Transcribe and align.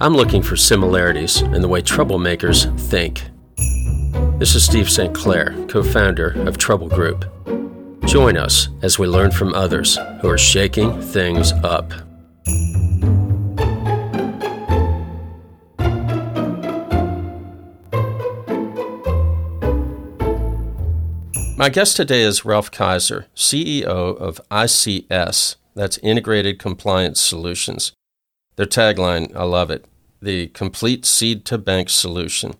I'm 0.00 0.14
looking 0.14 0.42
for 0.42 0.54
similarities 0.54 1.42
in 1.42 1.60
the 1.60 1.66
way 1.66 1.82
troublemakers 1.82 2.70
think. 2.88 3.24
This 4.38 4.54
is 4.54 4.64
Steve 4.64 4.88
St. 4.88 5.12
Clair, 5.12 5.56
co 5.66 5.82
founder 5.82 6.40
of 6.46 6.56
Trouble 6.56 6.88
Group. 6.88 7.24
Join 8.04 8.36
us 8.36 8.68
as 8.80 8.96
we 8.96 9.08
learn 9.08 9.32
from 9.32 9.52
others 9.54 9.98
who 10.20 10.28
are 10.28 10.38
shaking 10.38 11.02
things 11.02 11.50
up. 11.64 11.92
My 21.56 21.68
guest 21.68 21.96
today 21.96 22.22
is 22.22 22.44
Ralph 22.44 22.70
Kaiser, 22.70 23.26
CEO 23.34 23.84
of 24.16 24.40
ICS, 24.48 25.56
that's 25.74 25.98
Integrated 25.98 26.60
Compliance 26.60 27.20
Solutions. 27.20 27.90
Their 28.54 28.66
tagline, 28.66 29.34
I 29.36 29.44
love 29.44 29.70
it 29.70 29.84
the 30.20 30.48
complete 30.48 31.04
seed 31.04 31.44
to 31.46 31.58
bank 31.58 31.90
solution. 31.90 32.54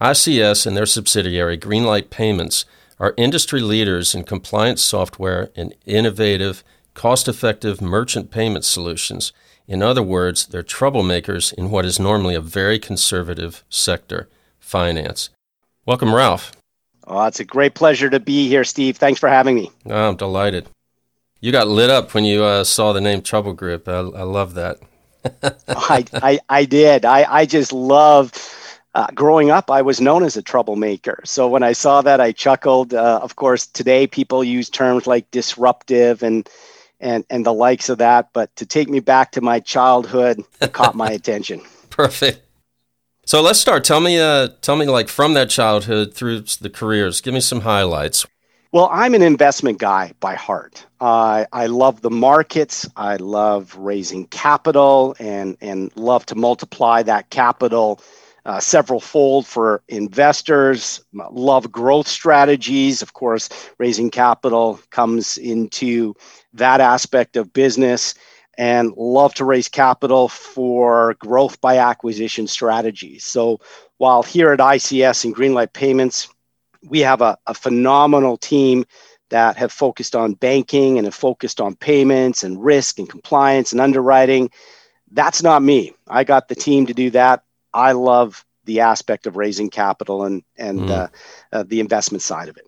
ICS 0.00 0.66
and 0.66 0.76
their 0.76 0.86
subsidiary, 0.86 1.56
Greenlight 1.56 2.10
Payments, 2.10 2.64
are 2.98 3.14
industry 3.16 3.60
leaders 3.60 4.14
in 4.14 4.24
compliance 4.24 4.82
software 4.82 5.50
and 5.56 5.74
innovative, 5.86 6.62
cost 6.94 7.28
effective 7.28 7.80
merchant 7.80 8.30
payment 8.30 8.64
solutions. 8.64 9.32
In 9.66 9.82
other 9.82 10.02
words, 10.02 10.46
they're 10.46 10.62
troublemakers 10.62 11.52
in 11.52 11.70
what 11.70 11.84
is 11.84 12.00
normally 12.00 12.34
a 12.34 12.40
very 12.40 12.78
conservative 12.78 13.64
sector, 13.68 14.28
finance. 14.58 15.30
Welcome, 15.86 16.14
Ralph. 16.14 16.52
Oh, 17.06 17.24
it's 17.26 17.40
a 17.40 17.44
great 17.44 17.74
pleasure 17.74 18.10
to 18.10 18.20
be 18.20 18.48
here, 18.48 18.64
Steve. 18.64 18.96
Thanks 18.96 19.18
for 19.18 19.28
having 19.28 19.54
me. 19.54 19.70
Oh, 19.86 20.08
I'm 20.08 20.16
delighted. 20.16 20.68
You 21.40 21.50
got 21.50 21.66
lit 21.66 21.90
up 21.90 22.14
when 22.14 22.24
you 22.24 22.44
uh, 22.44 22.62
saw 22.62 22.92
the 22.92 23.00
name 23.00 23.22
Trouble 23.22 23.52
Group. 23.52 23.88
I, 23.88 23.98
I 23.98 24.22
love 24.22 24.54
that. 24.54 24.78
I, 25.68 26.04
I, 26.14 26.40
I 26.48 26.64
did. 26.64 27.04
I, 27.04 27.24
I 27.28 27.46
just 27.46 27.72
love. 27.72 28.32
Uh, 28.94 29.06
growing 29.14 29.50
up, 29.50 29.70
I 29.70 29.80
was 29.80 30.02
known 30.02 30.22
as 30.22 30.36
a 30.36 30.42
troublemaker. 30.42 31.22
So 31.24 31.48
when 31.48 31.62
I 31.62 31.72
saw 31.72 32.02
that, 32.02 32.20
I 32.20 32.32
chuckled. 32.32 32.92
Uh, 32.92 33.20
of 33.22 33.36
course, 33.36 33.66
today 33.66 34.06
people 34.06 34.44
use 34.44 34.68
terms 34.68 35.06
like 35.06 35.30
disruptive 35.30 36.22
and 36.22 36.46
and 37.00 37.24
and 37.30 37.46
the 37.46 37.54
likes 37.54 37.88
of 37.88 37.96
that. 37.98 38.28
But 38.34 38.54
to 38.56 38.66
take 38.66 38.90
me 38.90 39.00
back 39.00 39.32
to 39.32 39.40
my 39.40 39.60
childhood, 39.60 40.44
caught 40.72 40.94
my 40.94 41.10
attention. 41.20 41.62
Perfect. 41.88 42.42
So 43.24 43.40
let's 43.40 43.60
start. 43.60 43.84
Tell 43.84 44.00
me, 44.00 44.18
uh, 44.18 44.48
tell 44.60 44.76
me, 44.76 44.86
like 44.86 45.08
from 45.08 45.34
that 45.34 45.48
childhood 45.48 46.12
through 46.12 46.40
the 46.60 46.70
careers. 46.70 47.20
Give 47.20 47.32
me 47.32 47.40
some 47.40 47.60
highlights. 47.60 48.26
Well, 48.72 48.88
I'm 48.90 49.14
an 49.14 49.22
investment 49.22 49.78
guy 49.78 50.12
by 50.20 50.34
heart. 50.34 50.86
Uh, 50.98 51.44
I 51.52 51.66
love 51.66 52.00
the 52.00 52.10
markets. 52.10 52.88
I 52.96 53.16
love 53.16 53.76
raising 53.76 54.26
capital 54.28 55.14
and 55.18 55.58
and 55.60 55.94
love 55.94 56.24
to 56.26 56.34
multiply 56.36 57.02
that 57.02 57.28
capital 57.28 58.00
uh, 58.46 58.60
several 58.60 58.98
fold 58.98 59.46
for 59.46 59.82
investors. 59.88 61.04
Love 61.12 61.70
growth 61.70 62.08
strategies. 62.08 63.02
Of 63.02 63.12
course, 63.12 63.50
raising 63.78 64.10
capital 64.10 64.80
comes 64.90 65.36
into 65.36 66.14
that 66.54 66.80
aspect 66.80 67.36
of 67.36 67.52
business 67.52 68.14
and 68.56 68.92
love 68.96 69.34
to 69.34 69.44
raise 69.44 69.68
capital 69.68 70.28
for 70.28 71.14
growth 71.18 71.60
by 71.60 71.78
acquisition 71.78 72.46
strategies. 72.46 73.24
So 73.24 73.60
while 73.98 74.22
here 74.22 74.52
at 74.52 74.60
ICS 74.60 75.24
and 75.26 75.36
Greenlight 75.36 75.74
Payments, 75.74 76.28
we 76.88 77.00
have 77.00 77.20
a, 77.20 77.38
a 77.46 77.54
phenomenal 77.54 78.36
team 78.36 78.84
that 79.30 79.56
have 79.56 79.72
focused 79.72 80.14
on 80.14 80.34
banking 80.34 80.98
and 80.98 81.06
have 81.06 81.14
focused 81.14 81.60
on 81.60 81.74
payments 81.74 82.44
and 82.44 82.62
risk 82.62 82.98
and 82.98 83.08
compliance 83.08 83.72
and 83.72 83.80
underwriting. 83.80 84.50
That's 85.10 85.42
not 85.42 85.62
me. 85.62 85.92
I 86.08 86.24
got 86.24 86.48
the 86.48 86.54
team 86.54 86.86
to 86.86 86.94
do 86.94 87.10
that. 87.10 87.42
I 87.72 87.92
love 87.92 88.44
the 88.64 88.80
aspect 88.80 89.26
of 89.26 89.36
raising 89.36 89.70
capital 89.70 90.24
and 90.24 90.42
and 90.56 90.80
mm. 90.80 90.90
uh, 90.90 91.08
uh, 91.52 91.64
the 91.66 91.80
investment 91.80 92.22
side 92.22 92.48
of 92.48 92.56
it. 92.56 92.66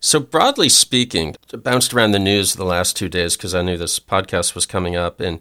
So, 0.00 0.20
broadly 0.20 0.68
speaking, 0.68 1.34
bounced 1.50 1.94
around 1.94 2.12
the 2.12 2.18
news 2.18 2.54
the 2.54 2.64
last 2.64 2.94
two 2.94 3.08
days 3.08 3.36
because 3.36 3.54
I 3.54 3.62
knew 3.62 3.78
this 3.78 3.98
podcast 3.98 4.54
was 4.54 4.66
coming 4.66 4.96
up. 4.96 5.18
And 5.18 5.40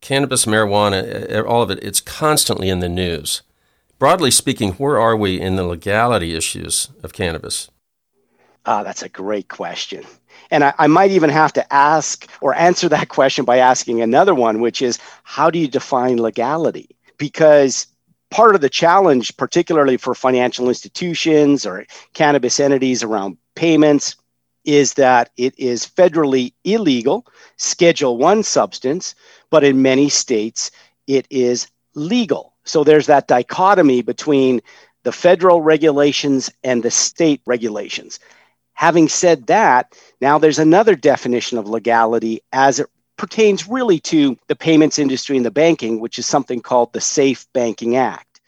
cannabis, 0.00 0.44
marijuana, 0.44 1.44
all 1.44 1.62
of 1.62 1.70
it, 1.72 1.82
it's 1.82 2.00
constantly 2.00 2.68
in 2.68 2.78
the 2.78 2.88
news. 2.88 3.42
Broadly 3.98 4.30
speaking, 4.30 4.74
where 4.74 5.00
are 5.00 5.16
we 5.16 5.40
in 5.40 5.56
the 5.56 5.64
legality 5.64 6.36
issues 6.36 6.88
of 7.02 7.12
cannabis? 7.12 7.68
Ah, 8.64 8.84
that's 8.84 9.02
a 9.02 9.08
great 9.08 9.48
question. 9.48 10.04
And 10.52 10.62
I, 10.62 10.72
I, 10.78 10.86
might 10.86 11.10
even 11.10 11.30
have 11.30 11.52
to 11.54 11.72
ask 11.72 12.30
or 12.40 12.54
answer 12.54 12.88
that 12.90 13.08
question 13.18 13.44
by 13.44 13.58
asking 13.58 14.00
another 14.00 14.36
one, 14.36 14.60
which 14.60 14.80
is 14.82 15.00
how 15.24 15.50
do 15.50 15.58
you 15.58 15.66
define 15.66 16.18
legality? 16.18 16.90
Because 17.16 17.88
part 18.30 18.54
of 18.54 18.60
the 18.60 18.68
challenge, 18.68 19.36
particularly 19.36 19.96
for 19.96 20.14
financial 20.14 20.68
institutions 20.68 21.66
or 21.66 21.84
cannabis 22.14 22.60
entities 22.60 23.02
around 23.02 23.36
payments 23.56 24.14
is 24.64 24.94
that 24.94 25.30
it 25.36 25.58
is 25.58 25.84
federally 25.84 26.52
illegal, 26.62 27.26
Schedule 27.56 28.16
1 28.16 28.44
substance, 28.44 29.16
but 29.50 29.64
in 29.64 29.82
many 29.82 30.08
states 30.08 30.70
it 31.08 31.26
is 31.30 31.68
legal. 31.94 32.54
So 32.68 32.84
there's 32.84 33.06
that 33.06 33.28
dichotomy 33.28 34.02
between 34.02 34.60
the 35.04 35.12
federal 35.12 35.62
regulations 35.62 36.50
and 36.62 36.82
the 36.82 36.90
state 36.90 37.40
regulations. 37.46 38.20
Having 38.74 39.08
said 39.08 39.46
that, 39.46 39.98
now 40.20 40.38
there's 40.38 40.58
another 40.58 40.94
definition 40.94 41.58
of 41.58 41.68
legality 41.68 42.42
as 42.52 42.78
it 42.78 42.88
pertains 43.16 43.66
really 43.66 43.98
to 43.98 44.36
the 44.46 44.54
payments 44.56 44.98
industry 44.98 45.36
and 45.36 45.46
the 45.46 45.50
banking, 45.50 45.98
which 46.00 46.18
is 46.18 46.26
something 46.26 46.60
called 46.60 46.92
the 46.92 47.00
Safe 47.00 47.46
Banking 47.52 47.96
Act. 47.96 48.40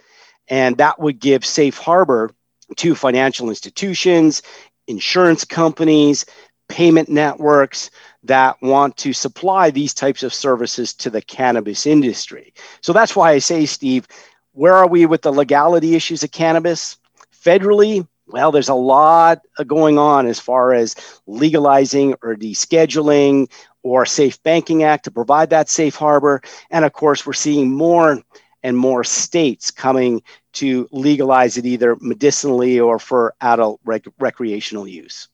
And 0.49 0.77
that 0.77 1.01
would 1.01 1.19
give 1.19 1.45
safe 1.45 1.79
harbor 1.79 2.31
to 2.77 2.95
financial 2.95 3.49
institutions 3.49 4.43
insurance 4.87 5.45
companies, 5.45 6.27
payment 6.69 7.09
networks 7.09 7.91
that 8.25 8.61
want 8.61 8.97
to 8.99 9.13
supply 9.13 9.71
these 9.71 9.95
types 9.95 10.23
of 10.23 10.35
services 10.35 10.93
to 10.95 11.11
the 11.11 11.23
cannabis 11.23 11.87
industry. 11.87 12.53
So 12.81 12.93
that's 12.93 13.17
why 13.17 13.33
I 13.33 13.39
say, 13.39 13.67
Steve, 13.67 14.07
where 14.53 14.75
are 14.75 14.89
we 14.89 15.07
with 15.07 15.23
the 15.23 15.33
legality 15.33 15.95
issues 15.95 16.23
of 16.23 16.31
cannabis? 16.31 16.99
Federally, 17.35 18.07
well, 18.27 18.53
there's 18.53 18.69
a 18.69 18.75
lot 18.75 19.41
going 19.67 19.99
on 19.99 20.27
as 20.27 20.39
far 20.39 20.73
as 20.73 20.95
legalizing 21.27 22.15
or 22.23 22.37
descheduling 22.37 23.51
or 23.83 24.05
Safe 24.07 24.43
Banking 24.43 24.83
Act 24.83 25.05
to 25.05 25.11
provide 25.11 25.51
that 25.51 25.69
safe 25.69 25.97
harbor. 25.97 26.43
And 26.71 26.85
of 26.85 26.93
course, 26.93 27.27
we're 27.27 27.33
seeing 27.33 27.71
more 27.71 28.23
and 28.63 28.77
more 28.77 29.05
states 29.05 29.71
coming 29.71 30.23
to 30.53 30.87
legalize 30.93 31.57
it 31.57 31.65
either 31.65 31.97
medicinally 32.01 32.79
or 32.79 32.99
for 32.99 33.35
adult 33.41 33.81
rec- 33.85 34.05
recreational 34.19 34.87
use. 34.87 35.29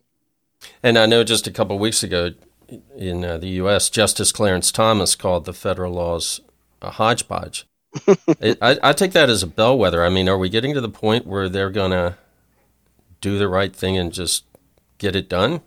And 0.83 0.99
I 0.99 1.07
know 1.07 1.25
just 1.25 1.47
a 1.47 1.51
couple 1.51 1.79
weeks 1.79 2.03
ago 2.03 2.33
in 2.97 3.25
uh, 3.25 3.39
the 3.39 3.49
U.S., 3.49 3.91
Justice 3.91 4.33
Clarence 4.33 4.73
Thomas 4.73 5.15
called 5.15 5.45
the 5.45 5.53
federal 5.53 5.93
laws 5.93 6.41
a 6.83 6.91
hodgepodge. 6.91 7.67
it, 8.41 8.59
I, 8.61 8.79
I 8.83 8.93
take 8.93 9.13
that 9.13 9.31
as 9.31 9.43
a 9.43 9.47
bellwether. 9.47 10.05
I 10.05 10.09
mean, 10.09 10.29
are 10.29 10.39
we 10.39 10.49
getting 10.49 10.75
to 10.75 10.81
the 10.81 10.89
point 10.89 11.27
where 11.27 11.49
they're 11.49 11.71
going 11.71 11.93
to 11.93 12.17
do 13.21 13.39
the 13.39 13.49
right 13.49 13.75
thing 13.75 13.97
and 13.97 14.13
just 14.13 14.45
get 14.99 15.17
it 15.17 15.29
done 15.29 15.63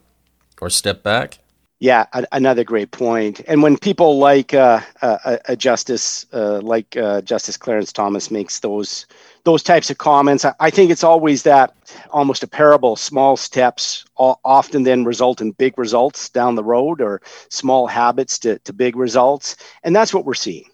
or 0.62 0.70
step 0.70 1.04
back? 1.04 1.40
Yeah, 1.80 2.06
a- 2.14 2.28
another 2.34 2.64
great 2.66 2.92
point. 2.92 3.42
And 3.48 3.64
when 3.64 3.78
people 3.78 4.18
like 4.20 4.54
uh, 4.54 4.82
a, 5.02 5.40
a, 5.50 5.56
justice, 5.56 6.26
uh, 6.34 6.60
like 6.62 6.98
uh, 6.98 7.22
Justice 7.22 7.56
Clarence 7.58 7.94
Thomas, 7.94 8.30
makes 8.32 8.60
those 8.60 9.06
those 9.46 9.64
types 9.64 9.90
of 9.90 9.98
comments, 9.98 10.44
I, 10.44 10.54
I 10.60 10.70
think 10.70 10.92
it's 10.92 11.04
always 11.06 11.44
that 11.44 11.74
almost 12.12 12.44
a 12.44 12.48
parable. 12.48 12.98
Small 12.98 13.38
steps 13.38 14.04
often 14.18 14.84
then 14.84 15.06
result 15.06 15.40
in 15.42 15.52
big 15.52 15.78
results 15.78 16.30
down 16.30 16.56
the 16.56 16.64
road, 16.64 17.02
or 17.02 17.22
small 17.50 17.88
habits 17.88 18.40
to, 18.40 18.60
to 18.60 18.74
big 18.74 18.98
results, 18.98 19.56
and 19.84 19.96
that's 19.96 20.14
what 20.14 20.26
we're 20.26 20.34
seeing. 20.34 20.66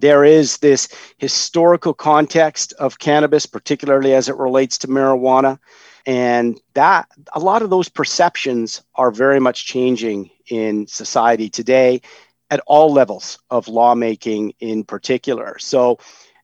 There 0.00 0.24
is 0.24 0.58
this 0.58 0.88
historical 1.16 1.94
context 1.94 2.72
of 2.74 2.98
cannabis, 2.98 3.46
particularly 3.46 4.14
as 4.14 4.28
it 4.28 4.36
relates 4.36 4.78
to 4.78 4.88
marijuana 4.88 5.58
and 6.08 6.58
that 6.72 7.06
a 7.34 7.38
lot 7.38 7.60
of 7.60 7.68
those 7.68 7.90
perceptions 7.90 8.82
are 8.94 9.10
very 9.10 9.38
much 9.38 9.66
changing 9.66 10.30
in 10.48 10.86
society 10.86 11.50
today 11.50 12.00
at 12.50 12.60
all 12.66 12.90
levels 12.90 13.38
of 13.50 13.68
lawmaking 13.68 14.54
in 14.58 14.84
particular. 14.84 15.58
So 15.58 15.98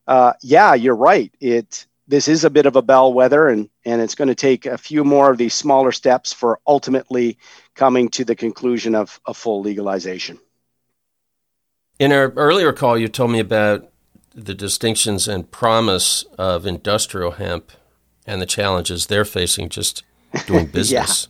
uh, 0.06 0.34
yeah 0.42 0.74
you're 0.74 0.94
right. 0.94 1.32
It 1.40 1.86
this 2.06 2.28
is 2.28 2.44
a 2.44 2.50
bit 2.50 2.66
of 2.66 2.76
a 2.76 2.82
bellwether 2.82 3.48
and 3.48 3.70
and 3.86 4.02
it's 4.02 4.14
going 4.14 4.28
to 4.28 4.34
take 4.34 4.66
a 4.66 4.76
few 4.76 5.02
more 5.02 5.30
of 5.30 5.38
these 5.38 5.54
smaller 5.54 5.92
steps 5.92 6.30
for 6.30 6.60
ultimately 6.66 7.38
coming 7.74 8.10
to 8.10 8.22
the 8.22 8.36
conclusion 8.36 8.94
of 8.94 9.18
a 9.26 9.32
full 9.32 9.62
legalization. 9.62 10.38
In 11.98 12.12
our 12.12 12.28
earlier 12.32 12.74
call 12.74 12.98
you 12.98 13.08
told 13.08 13.30
me 13.30 13.40
about 13.40 13.90
the 14.34 14.54
distinctions 14.54 15.26
and 15.26 15.50
promise 15.50 16.24
of 16.36 16.66
industrial 16.66 17.30
hemp 17.30 17.72
and 18.26 18.40
the 18.40 18.46
challenges 18.46 19.06
they're 19.06 19.24
facing 19.24 19.68
just 19.68 20.02
doing 20.46 20.66
business. 20.72 21.28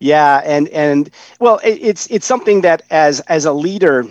yeah. 0.00 0.40
yeah, 0.40 0.42
and 0.44 0.68
and 0.68 1.10
well, 1.38 1.58
it, 1.58 1.78
it's 1.80 2.06
it's 2.10 2.26
something 2.26 2.60
that 2.62 2.82
as 2.90 3.20
as 3.20 3.44
a 3.44 3.52
leader 3.52 4.06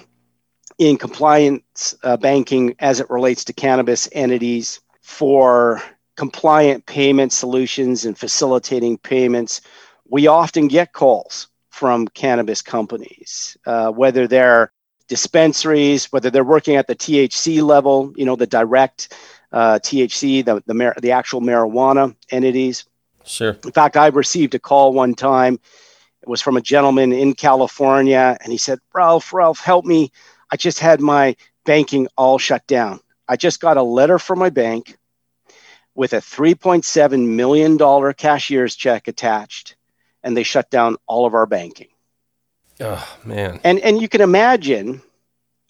in 0.78 0.98
compliance 0.98 1.96
uh, 2.04 2.18
banking 2.18 2.76
as 2.80 3.00
it 3.00 3.10
relates 3.10 3.44
to 3.44 3.54
cannabis 3.54 4.08
entities 4.14 4.80
for 5.02 5.82
compliant 6.16 6.86
payment 6.86 7.34
solutions 7.34 8.06
and 8.06 8.18
facilitating 8.18 8.98
payments, 8.98 9.62
we 10.06 10.28
often 10.28 10.68
get 10.68 10.94
calls 10.94 11.48
from 11.70 12.08
cannabis 12.10 12.62
companies, 12.62 13.58
uh, 13.66 13.90
whether 13.92 14.28
they're 14.28 14.72
dispensaries, 15.08 16.12
whether 16.12 16.30
they're 16.30 16.44
working 16.44 16.76
at 16.76 16.88
the 16.88 16.96
THC 16.96 17.62
level, 17.62 18.14
you 18.16 18.26
know, 18.26 18.36
the 18.36 18.48
direct 18.48 19.14
uh, 19.52 19.80
THC, 19.82 20.44
the 20.46 20.64
the, 20.66 20.74
mar- 20.74 20.96
the 21.02 21.12
actual 21.12 21.42
marijuana 21.42 22.16
entities. 22.30 22.86
Sure. 23.26 23.58
In 23.64 23.72
fact, 23.72 23.98
I 23.98 24.08
received 24.08 24.56
a 24.56 24.60
call 24.60 24.94
one 24.94 25.14
time. 25.14 25.60
It 26.22 26.30
was 26.30 26.42
from 26.42 26.58
a 26.58 26.62
gentleman 26.62 27.14
in 27.14 27.34
California, 27.34 28.38
and 28.42 28.52
he 28.52 28.58
said, 28.58 28.80
"Ralph, 28.94 29.34
Ralph, 29.34 29.60
help 29.60 29.86
me. 29.86 30.12
I 30.52 30.58
just 30.58 30.80
had 30.80 31.00
my 31.00 31.36
banking 31.66 32.08
all 32.18 32.38
shut 32.38 32.66
down. 32.68 33.00
I 33.28 33.36
just 33.36 33.60
got 33.60 33.78
a 33.78 33.84
letter 33.84 34.18
from 34.20 34.40
my 34.40 34.50
bank 34.50 34.98
with 35.94 36.14
a 36.14 36.18
$3.7 36.18 37.28
million 37.28 37.78
cashier's 38.14 38.76
check 38.76 39.08
attached, 39.08 39.76
and 40.24 40.36
they 40.36 40.44
shut 40.44 40.70
down 40.70 40.98
all 41.08 41.26
of 41.26 41.34
our 41.34 41.46
banking." 41.46 41.90
Oh 42.82 43.18
man. 43.26 43.60
And 43.64 43.80
and 43.80 44.02
you 44.02 44.08
can 44.08 44.22
imagine 44.22 45.02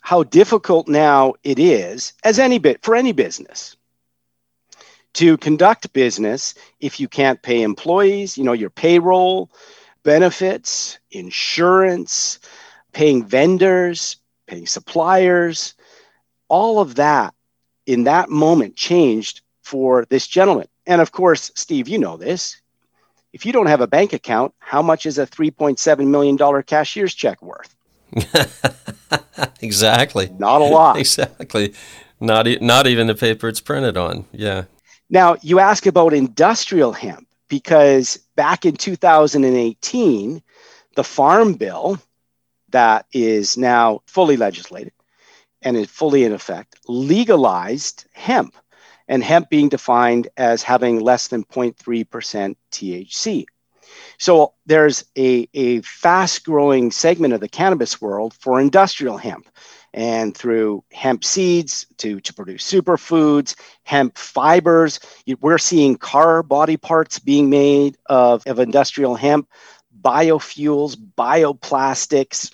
how 0.10 0.24
difficult 0.24 0.88
now 0.88 1.36
it 1.44 1.60
is 1.60 2.14
as 2.24 2.40
any 2.40 2.58
bit 2.58 2.82
for 2.82 2.96
any 2.96 3.12
business 3.12 3.78
to 5.14 5.38
conduct 5.38 5.94
business 5.94 6.56
if 6.80 7.00
you 7.00 7.08
can't 7.08 7.44
pay 7.44 7.62
employees, 7.62 8.36
you 8.36 8.44
know, 8.44 8.54
your 8.54 8.72
payroll, 8.72 9.52
benefits, 10.02 10.98
insurance, 11.12 12.40
paying 12.92 13.24
vendors, 13.24 14.18
paying 14.48 14.66
suppliers, 14.66 15.76
all 16.48 16.80
of 16.80 16.96
that 16.96 17.36
in 17.86 18.06
that 18.06 18.32
moment 18.32 18.76
changed 18.76 19.42
for 19.62 20.06
this 20.06 20.26
gentleman. 20.26 20.68
And 20.88 21.02
of 21.02 21.12
course, 21.12 21.52
Steve, 21.54 21.88
you 21.88 22.00
know 22.00 22.18
this. 22.18 22.60
If 23.32 23.46
you 23.46 23.54
don't 23.54 23.68
have 23.68 23.82
a 23.82 23.86
bank 23.86 24.14
account, 24.14 24.56
how 24.58 24.82
much 24.82 25.06
is 25.06 25.20
a 25.20 25.28
$3.7 25.28 26.08
million 26.08 26.64
cashier's 26.64 27.14
check 27.14 27.44
worth? 27.44 27.76
exactly. 29.62 30.30
Not 30.38 30.62
a 30.62 30.66
lot. 30.66 30.98
exactly. 30.98 31.74
Not, 32.20 32.48
e- 32.48 32.60
not 32.62 32.88
even 32.88 33.08
the 33.08 33.16
paper 33.16 33.48
it's 33.48 33.62
printed 33.62 33.98
on. 33.98 34.26
Yeah. 34.32 34.66
Now, 35.10 35.38
you 35.42 35.60
ask 35.60 35.86
about 35.86 36.14
industrial 36.14 36.92
hemp 36.92 37.28
because 37.48 38.18
back 38.36 38.66
in 38.66 38.76
2018, 38.76 40.42
the 40.96 41.04
Farm 41.04 41.54
Bill 41.54 42.00
that 42.70 43.06
is 43.12 43.58
now 43.58 44.02
fully 44.06 44.38
legislated 44.38 44.94
and 45.62 45.76
is 45.76 45.90
fully 45.90 46.24
in 46.24 46.34
effect 46.34 46.76
legalized 46.88 48.06
hemp 48.14 48.56
and 49.08 49.24
hemp 49.24 49.50
being 49.50 49.70
defined 49.70 50.28
as 50.38 50.62
having 50.62 51.00
less 51.00 51.28
than 51.28 51.44
0.3% 51.46 52.56
THC. 52.72 53.46
So 54.20 54.54
there's 54.66 55.06
a, 55.18 55.48
a 55.54 55.82
fast 55.82 56.46
growing 56.46 56.92
segment 56.92 57.34
of 57.34 57.40
the 57.40 57.50
cannabis 57.50 58.00
world 58.00 58.34
for 58.34 58.60
industrial 58.60 59.18
hemp. 59.18 59.50
And 59.92 60.38
through 60.38 60.84
hemp 60.92 61.24
seeds 61.24 61.88
to, 61.98 62.20
to 62.20 62.34
produce 62.34 62.70
superfoods, 62.70 63.56
hemp 63.84 64.18
fibers, 64.18 65.00
we're 65.42 65.58
seeing 65.58 65.96
car 65.96 66.44
body 66.44 66.78
parts 66.78 67.18
being 67.18 67.50
made 67.50 67.98
of, 68.06 68.46
of 68.46 68.60
industrial 68.60 69.16
hemp, 69.16 69.50
biofuels, 70.00 70.96
bioplastics, 70.96 72.54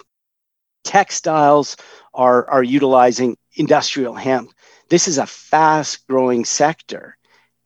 textiles 0.85 1.75
are, 2.13 2.47
are 2.50 2.63
utilizing 2.63 3.35
industrial 3.57 4.13
hemp 4.13 4.51
this 4.89 5.07
is 5.07 5.17
a 5.17 5.25
fast 5.25 6.07
growing 6.07 6.45
sector. 6.45 7.17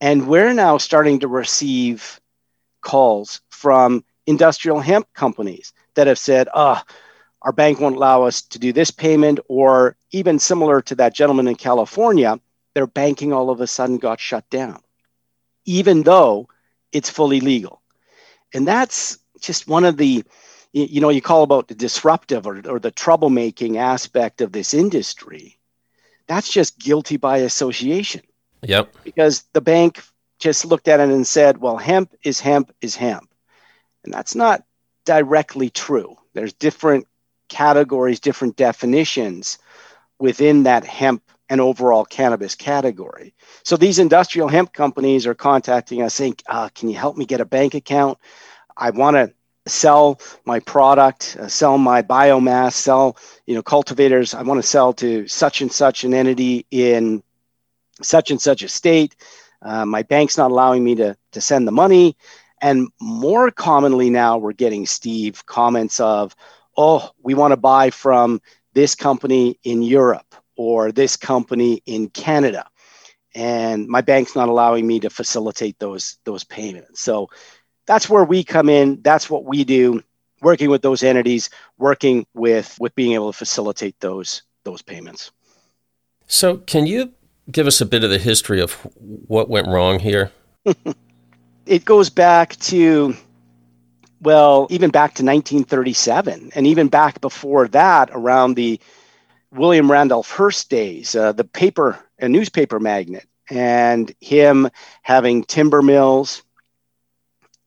And 0.01 0.28
we're 0.28 0.54
now 0.54 0.78
starting 0.78 1.19
to 1.19 1.28
receive 1.28 2.19
calls 2.81 3.42
from 3.50 4.04
industrial 4.28 4.80
hemp 4.80 5.08
companies 5.14 5.74
that 5.96 6.08
have 6.08 6.20
said, 6.20 6.48
oh, 6.54 6.81
our 7.42 7.52
bank 7.52 7.80
won't 7.80 7.96
allow 7.96 8.24
us 8.24 8.42
to 8.42 8.60
do 8.60 8.74
this 8.74 8.92
payment, 8.92 9.40
or 9.48 9.96
even 10.12 10.40
similar 10.40 10.81
to 10.81 10.96
that 10.96 11.14
gentleman 11.14 11.48
in 11.48 11.56
California, 11.56 12.40
their 12.74 12.88
banking 12.88 13.34
all 13.34 13.50
of 13.50 13.62
a 13.62 13.68
sudden 13.68 13.98
got 13.98 14.20
shut 14.20 14.50
down, 14.50 14.81
even 15.66 16.04
though 16.04 16.48
it's 16.92 17.10
fully 17.10 17.40
legal. 17.40 17.81
And 18.54 18.68
that's 18.68 19.20
just 19.40 19.68
one 19.68 19.86
of 19.86 19.98
the, 19.98 20.24
you 20.74 21.00
know, 21.02 21.10
you 21.10 21.22
call 21.22 21.44
about 21.44 21.68
the 21.68 21.75
disruptive 21.75 22.46
or, 22.46 22.62
or 22.68 22.80
the 22.80 22.92
troublemaking 22.92 23.78
aspect 23.78 24.42
of 24.42 24.52
this 24.52 24.74
industry 24.74 25.60
that's 26.30 26.50
just 26.50 26.78
guilty 26.78 27.18
by 27.18 27.40
association. 27.40 28.22
Yep. 28.62 28.96
Because 29.04 29.44
the 29.54 29.62
bank 29.62 30.04
just 30.39 30.65
looked 30.65 30.88
at 30.88 31.00
it 31.00 31.09
and 31.09 31.27
said, 31.27 31.57
well, 31.57 31.77
hemp 31.77 32.13
is 32.24 32.39
hemp 32.39 32.74
is 32.81 32.95
hemp. 32.95 33.30
And 34.03 34.13
that's 34.13 34.36
not 34.36 34.63
directly 35.06 35.69
true. 35.69 36.15
There's 36.33 36.53
different 36.53 37.07
categories, 37.50 38.19
different 38.19 38.56
definitions 38.56 39.59
within 40.19 40.63
that 40.63 40.86
hemp 40.86 41.24
and 41.50 41.59
overall 41.59 42.06
cannabis 42.06 42.56
category. 42.56 43.33
So 43.63 43.75
these 43.75 44.00
industrial 44.00 44.47
hemp 44.47 44.71
companies 44.71 45.25
are 45.25 45.33
contacting 45.33 46.01
us 46.01 46.13
saying, 46.13 46.38
uh, 46.47 46.69
can 46.69 46.89
you 46.89 46.95
help 46.95 47.18
me 47.18 47.25
get 47.25 47.41
a 47.41 47.45
bank 47.45 47.74
account? 47.74 48.18
I 48.77 48.91
want 48.91 49.15
to 49.15 49.33
sell 49.68 50.19
my 50.45 50.59
product, 50.59 51.38
uh, 51.39 51.47
sell 51.47 51.77
my 51.77 52.01
biomass, 52.01 52.74
sell, 52.74 53.18
you 53.45 53.56
know, 53.56 53.63
cultivators. 53.63 54.33
I 54.33 54.44
want 54.44 54.62
to 54.62 54.68
sell 54.68 54.94
to 54.94 55.27
such 55.27 55.62
and 55.62 55.71
such 55.71 56.03
an 56.03 56.13
entity 56.13 56.65
in 56.71 57.24
such 58.01 58.31
and 58.31 58.41
such 58.41 58.62
a 58.62 58.69
state. 58.69 59.15
Uh, 59.62 59.86
my 59.86 60.04
bank's 60.04 60.38
not 60.38 60.52
allowing 60.52 60.84
me 60.84 60.96
to, 60.96 61.16
to 61.32 61.42
send 61.42 61.68
the 61.68 61.72
money. 61.72 62.16
And 62.62 62.90
more 63.00 63.52
commonly 63.52 64.10
now, 64.10 64.38
we're 64.38 64.54
getting, 64.54 64.86
Steve, 64.86 65.46
comments 65.46 66.00
of, 66.00 66.36
oh, 66.78 67.10
we 67.22 67.34
want 67.34 67.52
to 67.52 67.58
buy 67.58 67.90
from 67.90 68.42
this 68.74 68.96
company 68.96 69.60
in 69.64 69.82
Europe 69.82 70.36
or 70.56 70.92
this 70.92 71.16
company 71.16 71.82
in 71.86 72.10
Canada. 72.10 72.66
And 73.36 73.88
my 73.88 74.02
bank's 74.02 74.36
not 74.36 74.50
allowing 74.50 74.86
me 74.86 75.00
to 75.02 75.10
facilitate 75.10 75.80
those, 75.80 76.18
those 76.26 76.44
payments. 76.44 77.02
So 77.02 77.30
that's 77.90 78.08
where 78.08 78.24
we 78.24 78.44
come 78.44 78.70
in. 78.70 79.02
That's 79.02 79.32
what 79.32 79.46
we 79.46 79.64
do, 79.64 80.04
working 80.42 80.70
with 80.70 80.84
those 80.84 81.02
entities, 81.02 81.50
working 81.80 82.26
with 82.36 82.78
with 82.80 82.94
being 82.94 83.14
able 83.14 83.32
to 83.32 83.38
facilitate 83.38 84.00
those 84.00 84.44
those 84.63 84.84
payments. 84.84 85.32
So, 86.28 86.58
can 86.58 86.86
you 86.86 87.13
give 87.51 87.68
us 87.68 87.82
a 87.82 87.86
bit 87.86 88.03
of 88.03 88.10
the 88.10 88.18
history 88.18 88.62
of 88.62 88.74
what 89.27 89.50
went 89.50 89.68
wrong 89.68 90.00
here? 90.00 90.32
it 91.65 91.86
goes 91.86 92.10
back 92.10 92.56
to 92.58 93.15
well, 94.22 94.68
even 94.70 94.89
back 94.89 95.12
to 95.15 95.24
1937, 95.24 96.51
and 96.53 96.68
even 96.68 96.89
back 96.89 97.22
before 97.22 97.70
that, 97.70 98.10
around 98.12 98.56
the 98.56 98.77
William 99.53 99.89
Randolph 99.89 100.29
Hearst 100.29 100.70
days, 100.70 101.15
uh, 101.15 101.32
the 101.32 101.46
paper 101.46 101.98
a 102.20 102.27
newspaper 102.27 102.82
magnate, 102.82 103.25
and 103.50 104.13
him 104.20 104.70
having 105.03 105.44
timber 105.44 105.82
mills 105.82 106.44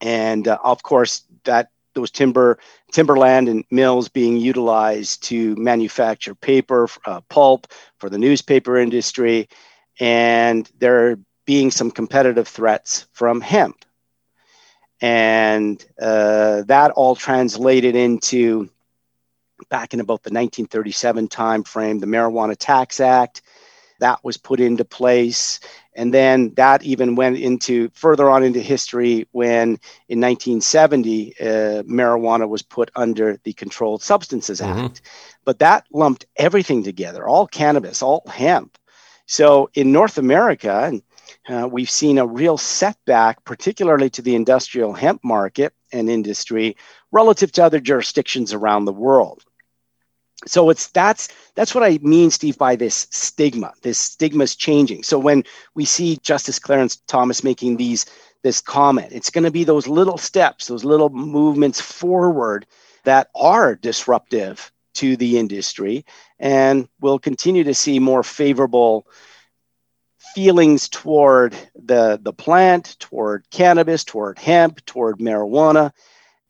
and 0.02 0.48
uh, 0.48 0.58
of 0.62 0.82
course 0.82 1.22
that 1.44 1.70
those 1.94 2.10
timber 2.10 2.58
timberland 2.92 3.48
and 3.48 3.64
mills 3.70 4.08
being 4.08 4.36
utilized 4.36 5.22
to 5.22 5.54
manufacture 5.56 6.34
paper 6.34 6.88
uh, 7.06 7.20
pulp 7.28 7.66
for 7.98 8.10
the 8.10 8.18
newspaper 8.18 8.76
industry 8.76 9.48
and 10.00 10.70
there 10.78 11.18
being 11.44 11.70
some 11.70 11.90
competitive 11.90 12.48
threats 12.48 13.06
from 13.12 13.40
hemp 13.40 13.84
and 15.00 15.84
uh, 16.00 16.62
that 16.62 16.92
all 16.92 17.16
translated 17.16 17.96
into 17.96 18.70
back 19.68 19.94
in 19.94 20.00
about 20.00 20.22
the 20.22 20.30
1937 20.30 21.28
timeframe 21.28 22.00
the 22.00 22.06
marijuana 22.06 22.56
tax 22.56 23.00
act 23.00 23.42
that 23.98 24.22
was 24.24 24.36
put 24.36 24.60
into 24.60 24.84
place 24.84 25.60
and 25.94 26.12
then 26.12 26.52
that 26.54 26.82
even 26.82 27.16
went 27.16 27.38
into 27.38 27.90
further 27.92 28.30
on 28.30 28.42
into 28.42 28.60
history 28.60 29.28
when 29.32 29.78
in 30.08 30.20
1970, 30.20 31.34
uh, 31.38 31.44
marijuana 31.84 32.48
was 32.48 32.62
put 32.62 32.90
under 32.96 33.38
the 33.44 33.52
Controlled 33.52 34.02
Substances 34.02 34.60
mm-hmm. 34.60 34.86
Act. 34.86 35.02
But 35.44 35.58
that 35.58 35.84
lumped 35.92 36.26
everything 36.36 36.82
together, 36.82 37.28
all 37.28 37.46
cannabis, 37.46 38.02
all 38.02 38.22
hemp. 38.26 38.78
So 39.32 39.70
in 39.72 39.92
North 39.92 40.18
America, 40.18 40.92
uh, 41.48 41.66
we've 41.72 41.90
seen 41.90 42.18
a 42.18 42.26
real 42.26 42.58
setback, 42.58 43.42
particularly 43.46 44.10
to 44.10 44.20
the 44.20 44.34
industrial 44.34 44.92
hemp 44.92 45.24
market 45.24 45.72
and 45.90 46.10
industry 46.10 46.76
relative 47.12 47.50
to 47.52 47.64
other 47.64 47.80
jurisdictions 47.80 48.52
around 48.52 48.84
the 48.84 48.92
world. 48.92 49.42
So 50.46 50.68
it's 50.68 50.88
that's 50.88 51.30
that's 51.54 51.74
what 51.74 51.82
i 51.82 51.98
mean 52.02 52.30
steve 52.30 52.58
by 52.58 52.76
this 52.76 53.06
stigma. 53.10 53.72
This 53.80 53.98
stigma 53.98 54.44
is 54.44 54.54
changing. 54.54 55.02
So 55.02 55.18
when 55.18 55.44
we 55.74 55.86
see 55.86 56.18
justice 56.22 56.58
clarence 56.58 56.96
thomas 57.06 57.42
making 57.42 57.78
these 57.78 58.04
this 58.42 58.60
comment 58.60 59.12
it's 59.12 59.30
going 59.30 59.44
to 59.44 59.50
be 59.50 59.64
those 59.64 59.86
little 59.86 60.18
steps 60.18 60.66
those 60.66 60.84
little 60.84 61.08
movements 61.08 61.80
forward 61.80 62.66
that 63.04 63.30
are 63.34 63.76
disruptive 63.76 64.70
to 65.02 65.16
the 65.16 65.36
industry, 65.36 66.04
and 66.38 66.88
we'll 67.00 67.18
continue 67.18 67.64
to 67.64 67.74
see 67.74 67.98
more 67.98 68.22
favorable 68.22 69.04
feelings 70.32 70.88
toward 70.88 71.56
the, 71.74 72.20
the 72.22 72.32
plant, 72.32 72.96
toward 73.00 73.44
cannabis, 73.50 74.04
toward 74.04 74.38
hemp, 74.38 74.84
toward 74.86 75.18
marijuana. 75.18 75.90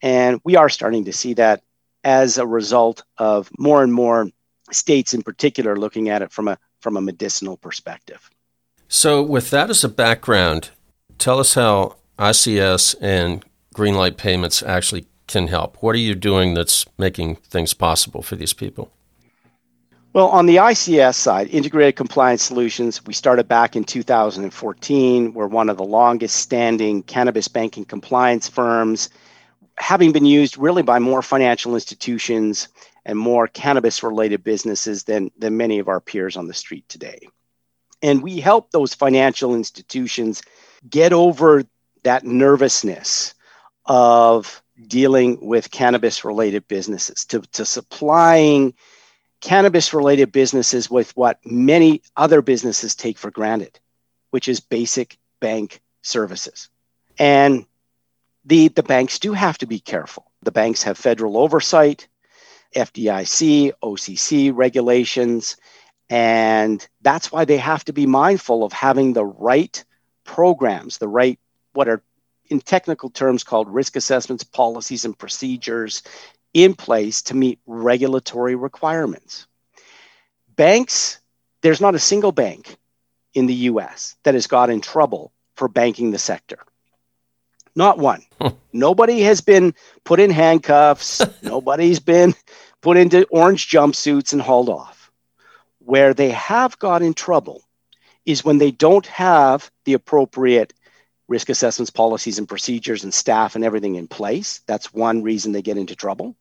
And 0.03 0.39
we 0.45 0.57
are 0.57 0.69
starting 0.69 1.07
to 1.07 1.15
see 1.15 1.33
that 1.35 1.63
as 2.05 2.37
a 2.37 2.47
result 2.47 3.05
of 3.17 3.51
more 3.59 3.83
and 3.83 3.93
more 3.93 4.29
states 4.71 5.15
in 5.15 5.23
particular 5.23 5.79
looking 5.79 6.11
at 6.11 6.21
it 6.21 6.31
from 6.31 6.49
a 6.49 6.59
from 6.81 6.99
a 6.99 7.01
medicinal 7.01 7.57
perspective. 7.57 8.29
So 8.89 9.23
with 9.23 9.49
that 9.49 9.71
as 9.71 9.83
a 9.83 9.89
background, 9.89 10.71
tell 11.17 11.39
us 11.39 11.55
how 11.55 11.97
ICS 12.19 12.97
and 13.01 13.45
Greenlight 13.75 14.19
Payments 14.19 14.63
actually 14.63 15.07
can 15.33 15.49
help. 15.49 15.77
What 15.81 15.95
are 15.95 15.99
you 15.99 16.15
doing 16.15 16.55
that's 16.55 16.87
making 16.99 17.37
things 17.37 17.75
possible 17.75 18.23
for 18.23 18.37
these 18.37 18.53
people? 18.53 18.93
Well, 20.13 20.29
on 20.29 20.45
the 20.45 20.57
ICS 20.57 21.15
side, 21.15 21.49
Integrated 21.49 21.97
Compliance 21.97 22.43
Solutions, 22.43 23.05
we 23.07 23.15
started 23.15 23.49
back 23.49 23.75
in 23.75 23.85
2014. 23.85 25.33
We're 25.33 25.47
one 25.47 25.71
of 25.71 25.79
the 25.79 25.85
longest 25.85 26.37
standing 26.37 27.03
cannabis 27.03 27.49
banking 27.49 27.87
compliance 27.87 28.47
firms, 28.47 29.09
having 29.79 30.13
been 30.13 30.27
used 30.27 30.59
really 30.59 30.83
by 30.83 30.99
more 30.99 31.23
financial 31.23 31.75
institutions 31.75 32.69
and 33.07 33.19
more 33.19 33.49
cannabis 33.49 34.03
related 34.03 34.45
businesses 34.45 35.05
than, 35.05 35.31
than 35.39 35.57
many 35.57 35.79
of 35.79 35.89
our 35.89 36.01
peers 36.01 36.37
on 36.37 36.47
the 36.47 36.55
street 36.55 36.87
today. 36.91 37.27
And 38.03 38.23
we 38.23 38.39
help 38.39 38.71
those 38.71 38.93
financial 38.93 39.55
institutions 39.55 40.43
get 40.91 41.15
over 41.15 41.65
that 42.03 42.25
nervousness 42.25 43.33
of 43.87 44.62
dealing 44.89 45.39
with 45.41 45.71
cannabis 45.71 46.25
related 46.25 46.67
businesses, 46.69 47.25
to, 47.27 47.41
to 47.53 47.65
supplying 47.65 48.75
cannabis 49.41 49.93
related 49.93 50.33
businesses 50.33 50.91
with 50.91 51.15
what 51.17 51.39
many 51.45 52.03
other 52.17 52.43
businesses 52.43 52.95
take 52.95 53.19
for 53.19 53.31
granted, 53.31 53.79
which 54.31 54.49
is 54.49 54.61
basic 54.61 55.19
bank 55.41 55.81
services. 56.03 56.69
And 57.19 57.67
the, 58.45 58.69
the 58.69 58.83
banks 58.83 59.19
do 59.19 59.33
have 59.33 59.59
to 59.59 59.67
be 59.67 59.81
careful. 59.81 60.31
The 60.43 60.53
banks 60.53 60.83
have 60.85 60.97
federal 60.97 61.37
oversight, 61.37 62.09
FDIC, 62.75 63.73
OCC 63.83 64.53
regulations, 64.55 65.57
and 66.09 66.87
that's 67.01 67.31
why 67.31 67.45
they 67.45 67.59
have 67.59 67.85
to 67.87 67.93
be 67.93 68.07
mindful 68.07 68.65
of 68.65 68.73
having 68.73 69.13
the 69.13 69.25
right 69.25 69.85
programs, 70.25 70.99
the 70.99 71.09
right, 71.09 71.39
what 71.73 71.89
are 71.89 72.03
in 72.53 72.61
technical 72.61 73.11
terms 73.11 73.43
called 73.43 73.73
risk 73.73 73.97
assessments, 73.97 74.45
policies, 74.45 75.05
and 75.07 75.19
procedures 75.19 76.03
in 76.53 76.75
place 76.75 77.23
to 77.23 77.35
meet 77.35 77.59
regulatory 77.67 78.55
requirements. 78.55 79.47
Banks, 80.55 81.19
there's 81.63 81.81
not 81.81 81.95
a 81.95 81.99
single 81.99 82.31
bank 82.31 82.77
in 83.33 83.47
the 83.47 83.55
US 83.71 84.17
that 84.23 84.35
has 84.35 84.47
got 84.47 84.69
in 84.69 84.83
trouble 84.83 85.33
for 85.57 85.67
banking 85.67 86.11
the 86.11 86.19
sector. 86.19 86.59
Not 87.75 87.97
one. 87.97 88.23
Nobody 88.73 89.21
has 89.23 89.41
been 89.41 89.75
put 90.05 90.21
in 90.21 90.31
handcuffs. 90.31 91.23
Nobody's 91.43 92.01
been 92.01 92.35
put 92.83 92.99
into 92.99 93.27
orange 93.31 93.71
jumpsuits 93.71 94.35
and 94.35 94.43
hauled 94.43 94.69
off. 94.69 95.11
Where 95.79 96.13
they 96.13 96.31
have 96.31 96.79
got 96.79 97.01
in 97.01 97.15
trouble 97.15 97.63
is 98.27 98.45
when 98.45 98.59
they 98.59 98.71
don't 98.71 99.07
have 99.07 99.71
the 99.87 99.95
appropriate 99.95 100.75
risk 101.33 101.49
assessments, 101.49 101.91
policies, 101.91 102.39
and 102.39 102.47
procedures, 102.47 103.05
and 103.05 103.13
staff 103.13 103.57
and 103.57 103.65
everything 103.65 103.95
in 103.95 104.07
place. 104.07 104.61
That's 104.67 104.93
one 104.93 105.23
reason 105.23 105.53
they 105.53 105.63
get 105.63 105.79
into 105.79 105.97
trouble 105.97 106.37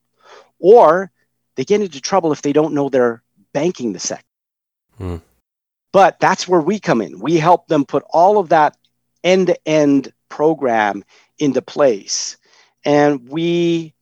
or 0.60 1.12
they 1.56 1.64
get 1.64 1.82
into 1.82 2.02
trouble 2.02 2.34
if 2.34 2.42
they 2.42 2.52
don't 2.52 2.74
know 2.74 2.90
they're 2.90 3.24
banking 3.54 3.94
the 3.94 4.00
sector. 4.00 4.26
Hmm. 4.98 5.18
But 5.94 6.20
that's 6.20 6.48
where 6.48 6.62
we 6.62 6.80
come 6.80 7.02
in. 7.02 7.20
We 7.20 7.38
help 7.38 7.68
them 7.68 7.86
put 7.86 8.04
all 8.10 8.38
of 8.38 8.50
that 8.50 8.78
end 9.24 9.48
to 9.48 9.68
end 9.68 10.14
program 10.30 11.06
into 11.40 11.62
place. 11.62 12.38
And 12.84 13.30
we 13.30 13.94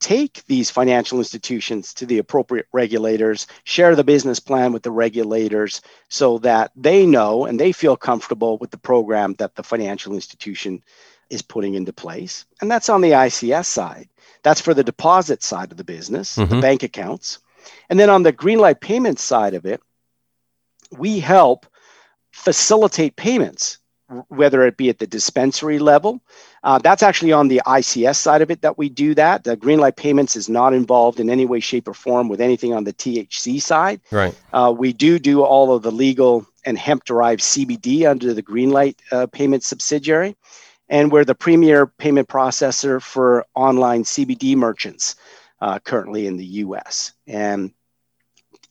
take 0.00 0.44
these 0.46 0.70
financial 0.70 1.18
institutions 1.18 1.92
to 1.94 2.06
the 2.06 2.18
appropriate 2.18 2.66
regulators, 2.72 3.46
share 3.64 3.96
the 3.96 4.04
business 4.04 4.38
plan 4.40 4.72
with 4.72 4.82
the 4.82 4.90
regulators 4.90 5.80
so 6.08 6.38
that 6.38 6.70
they 6.76 7.04
know 7.04 7.46
and 7.46 7.58
they 7.58 7.72
feel 7.72 7.96
comfortable 7.96 8.58
with 8.58 8.70
the 8.70 8.78
program 8.78 9.34
that 9.34 9.56
the 9.56 9.62
financial 9.62 10.14
institution 10.14 10.82
is 11.30 11.42
putting 11.42 11.74
into 11.74 11.92
place. 11.92 12.44
And 12.60 12.70
that's 12.70 12.88
on 12.88 13.00
the 13.00 13.10
ICS 13.10 13.66
side. 13.66 14.08
That's 14.42 14.60
for 14.60 14.74
the 14.74 14.84
deposit 14.84 15.42
side 15.42 15.72
of 15.72 15.78
the 15.78 15.84
business, 15.84 16.36
mm-hmm. 16.36 16.54
the 16.54 16.60
bank 16.60 16.82
accounts. 16.82 17.38
And 17.90 17.98
then 17.98 18.08
on 18.08 18.22
the 18.22 18.32
Greenlight 18.32 18.80
payment 18.80 19.18
side 19.18 19.54
of 19.54 19.66
it, 19.66 19.80
we 20.96 21.18
help 21.18 21.66
facilitate 22.32 23.16
payments, 23.16 23.78
whether 24.28 24.64
it 24.66 24.76
be 24.76 24.88
at 24.88 24.98
the 24.98 25.06
dispensary 25.06 25.78
level. 25.78 26.20
Uh, 26.64 26.78
that's 26.78 27.02
actually 27.02 27.32
on 27.32 27.48
the 27.48 27.60
ICS 27.66 28.16
side 28.16 28.42
of 28.42 28.50
it 28.50 28.62
that 28.62 28.78
we 28.78 28.88
do 28.88 29.14
that. 29.14 29.44
The 29.44 29.56
Greenlight 29.56 29.96
payments 29.96 30.36
is 30.36 30.48
not 30.48 30.72
involved 30.72 31.20
in 31.20 31.30
any 31.30 31.46
way, 31.46 31.60
shape, 31.60 31.88
or 31.88 31.94
form 31.94 32.28
with 32.28 32.40
anything 32.40 32.74
on 32.74 32.84
the 32.84 32.92
THC 32.92 33.60
side. 33.60 34.00
Right. 34.10 34.34
Uh, 34.52 34.74
we 34.76 34.92
do 34.92 35.18
do 35.18 35.42
all 35.42 35.74
of 35.74 35.82
the 35.82 35.92
legal 35.92 36.46
and 36.64 36.78
hemp 36.78 37.04
derived 37.04 37.40
CBD 37.40 38.08
under 38.08 38.34
the 38.34 38.42
Greenlight 38.42 38.96
uh, 39.12 39.26
payment 39.26 39.62
subsidiary 39.62 40.36
and 40.88 41.12
we're 41.12 41.24
the 41.24 41.34
premier 41.34 41.86
payment 41.86 42.28
processor 42.28 43.00
for 43.00 43.46
online 43.54 44.04
CBD 44.04 44.56
merchants 44.56 45.16
uh, 45.60 45.78
currently 45.80 46.26
in 46.26 46.36
the 46.36 46.46
US. 46.46 47.12
And 47.26 47.72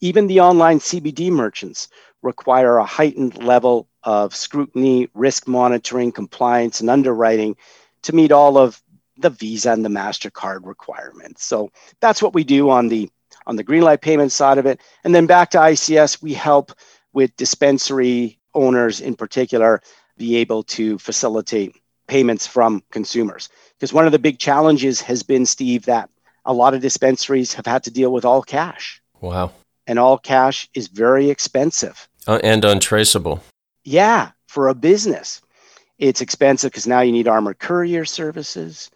even 0.02 0.28
the 0.28 0.42
online 0.42 0.80
CBD 0.80 1.32
merchants 1.32 1.88
require 2.22 2.78
a 2.78 2.86
heightened 2.86 3.44
level 3.44 3.88
of 4.04 4.36
scrutiny, 4.36 5.10
risk 5.14 5.48
monitoring, 5.48 6.12
compliance, 6.12 6.82
and 6.82 6.90
underwriting 6.90 7.56
to 8.04 8.14
meet 8.14 8.32
all 8.32 8.58
of 8.58 8.82
the 9.18 9.30
Visa 9.30 9.72
and 9.72 9.84
the 9.84 9.90
MasterCard 9.90 10.66
requirements. 10.66 11.44
So 11.44 11.72
that's 12.00 12.22
what 12.22 12.34
we 12.34 12.44
do 12.44 12.70
on 12.70 12.88
the 12.88 13.10
on 13.46 13.56
the 13.56 13.64
green 13.64 13.82
light 13.82 14.02
payment 14.02 14.32
side 14.32 14.58
of 14.58 14.66
it. 14.66 14.82
And 15.04 15.16
then 15.16 15.26
back 15.26 15.52
to 15.52 15.58
ICS, 15.58 16.22
we 16.22 16.34
help 16.34 16.74
with 17.14 17.36
dispensary 17.38 18.40
owners 18.54 19.00
in 19.00 19.16
particular 19.16 19.82
be 20.18 20.36
able 20.38 20.64
to 20.64 20.98
facilitate 20.98 21.76
payments 22.08 22.46
from 22.46 22.84
consumers. 22.92 23.50
Because 23.76 23.94
one 23.94 24.06
of 24.06 24.12
the 24.12 24.20
big 24.20 24.38
challenges 24.38 25.00
has 25.02 25.24
been, 25.24 25.46
Steve, 25.46 25.86
that 25.86 26.10
a 26.46 26.54
lot 26.54 26.74
of 26.74 26.82
dispensaries 26.82 27.54
have 27.54 27.66
had 27.66 27.84
to 27.84 27.92
deal 27.92 28.12
with 28.12 28.26
all 28.26 28.42
cash. 28.42 29.02
Wow. 29.22 29.52
And 29.88 29.98
all 29.98 30.18
cash 30.18 30.70
is 30.74 30.90
very 30.90 31.30
expensive 31.30 32.08
uh, 32.28 32.40
and 32.44 32.64
untraceable. 32.66 33.42
Yeah, 33.84 34.32
for 34.48 34.68
a 34.68 34.76
business. 34.76 35.42
It's 35.98 36.22
expensive 36.22 36.72
because 36.72 36.86
now 36.86 37.02
you 37.02 37.12
need 37.12 37.28
armored 37.28 37.58
courier 37.60 38.06
services, 38.06 38.92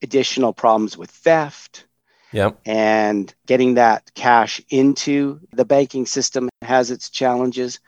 additional 0.00 0.52
problems 0.52 0.96
with 0.96 1.10
theft. 1.10 1.84
Yep. 2.32 2.60
And 2.64 3.34
getting 3.46 3.74
that 3.74 4.10
cash 4.14 4.60
into 4.70 5.40
the 5.52 5.64
banking 5.64 6.06
system 6.06 6.48
has 6.62 6.90
its 6.90 7.10
challenges. 7.10 7.80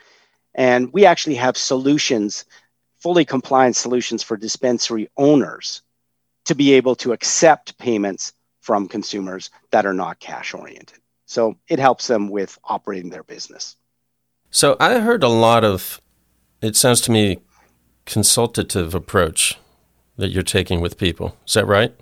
And 0.55 0.93
we 0.93 1.05
actually 1.07 1.37
have 1.37 1.57
solutions 1.57 2.45
fully 3.01 3.25
compliant 3.25 3.77
solutions 3.77 4.23
for 4.23 4.37
dispensary 4.37 5.09
owners 5.17 5.83
to 6.45 6.55
be 6.55 6.75
able 6.75 6.95
to 6.97 7.13
accept 7.13 7.79
payments 7.79 8.33
from 8.61 8.89
consumers 8.89 9.51
that 9.73 9.87
are 9.87 9.95
not 9.95 10.21
cash 10.21 10.55
oriented. 10.55 11.00
So 11.31 11.57
it 11.69 11.79
helps 11.79 12.09
them 12.09 12.29
with 12.29 12.59
operating 12.65 13.11
their 13.11 13.23
business. 13.23 13.77
So 14.51 14.77
I 14.81 14.99
heard 14.99 15.23
a 15.23 15.29
lot 15.29 15.65
of, 15.65 16.01
it 16.61 16.75
sounds 16.75 17.01
to 17.03 17.13
me, 17.13 17.39
consultative 18.05 18.97
approach 18.97 19.57
that 20.17 20.31
you're 20.31 20.43
taking 20.43 20.81
with 20.81 20.99
people. 20.99 21.37
Is 21.47 21.55
that 21.55 21.67
right? 21.67 21.95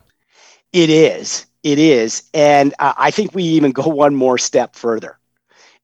It 0.73 0.89
is. 0.89 1.45
It 1.63 1.79
is. 1.79 2.23
And 2.33 2.73
uh, 2.79 2.95
I 2.97 3.11
think 3.11 3.35
we 3.35 3.43
even 3.43 3.73
go 3.73 3.89
one 3.89 4.15
more 4.15 4.39
step 4.39 4.75
further. 4.75 5.19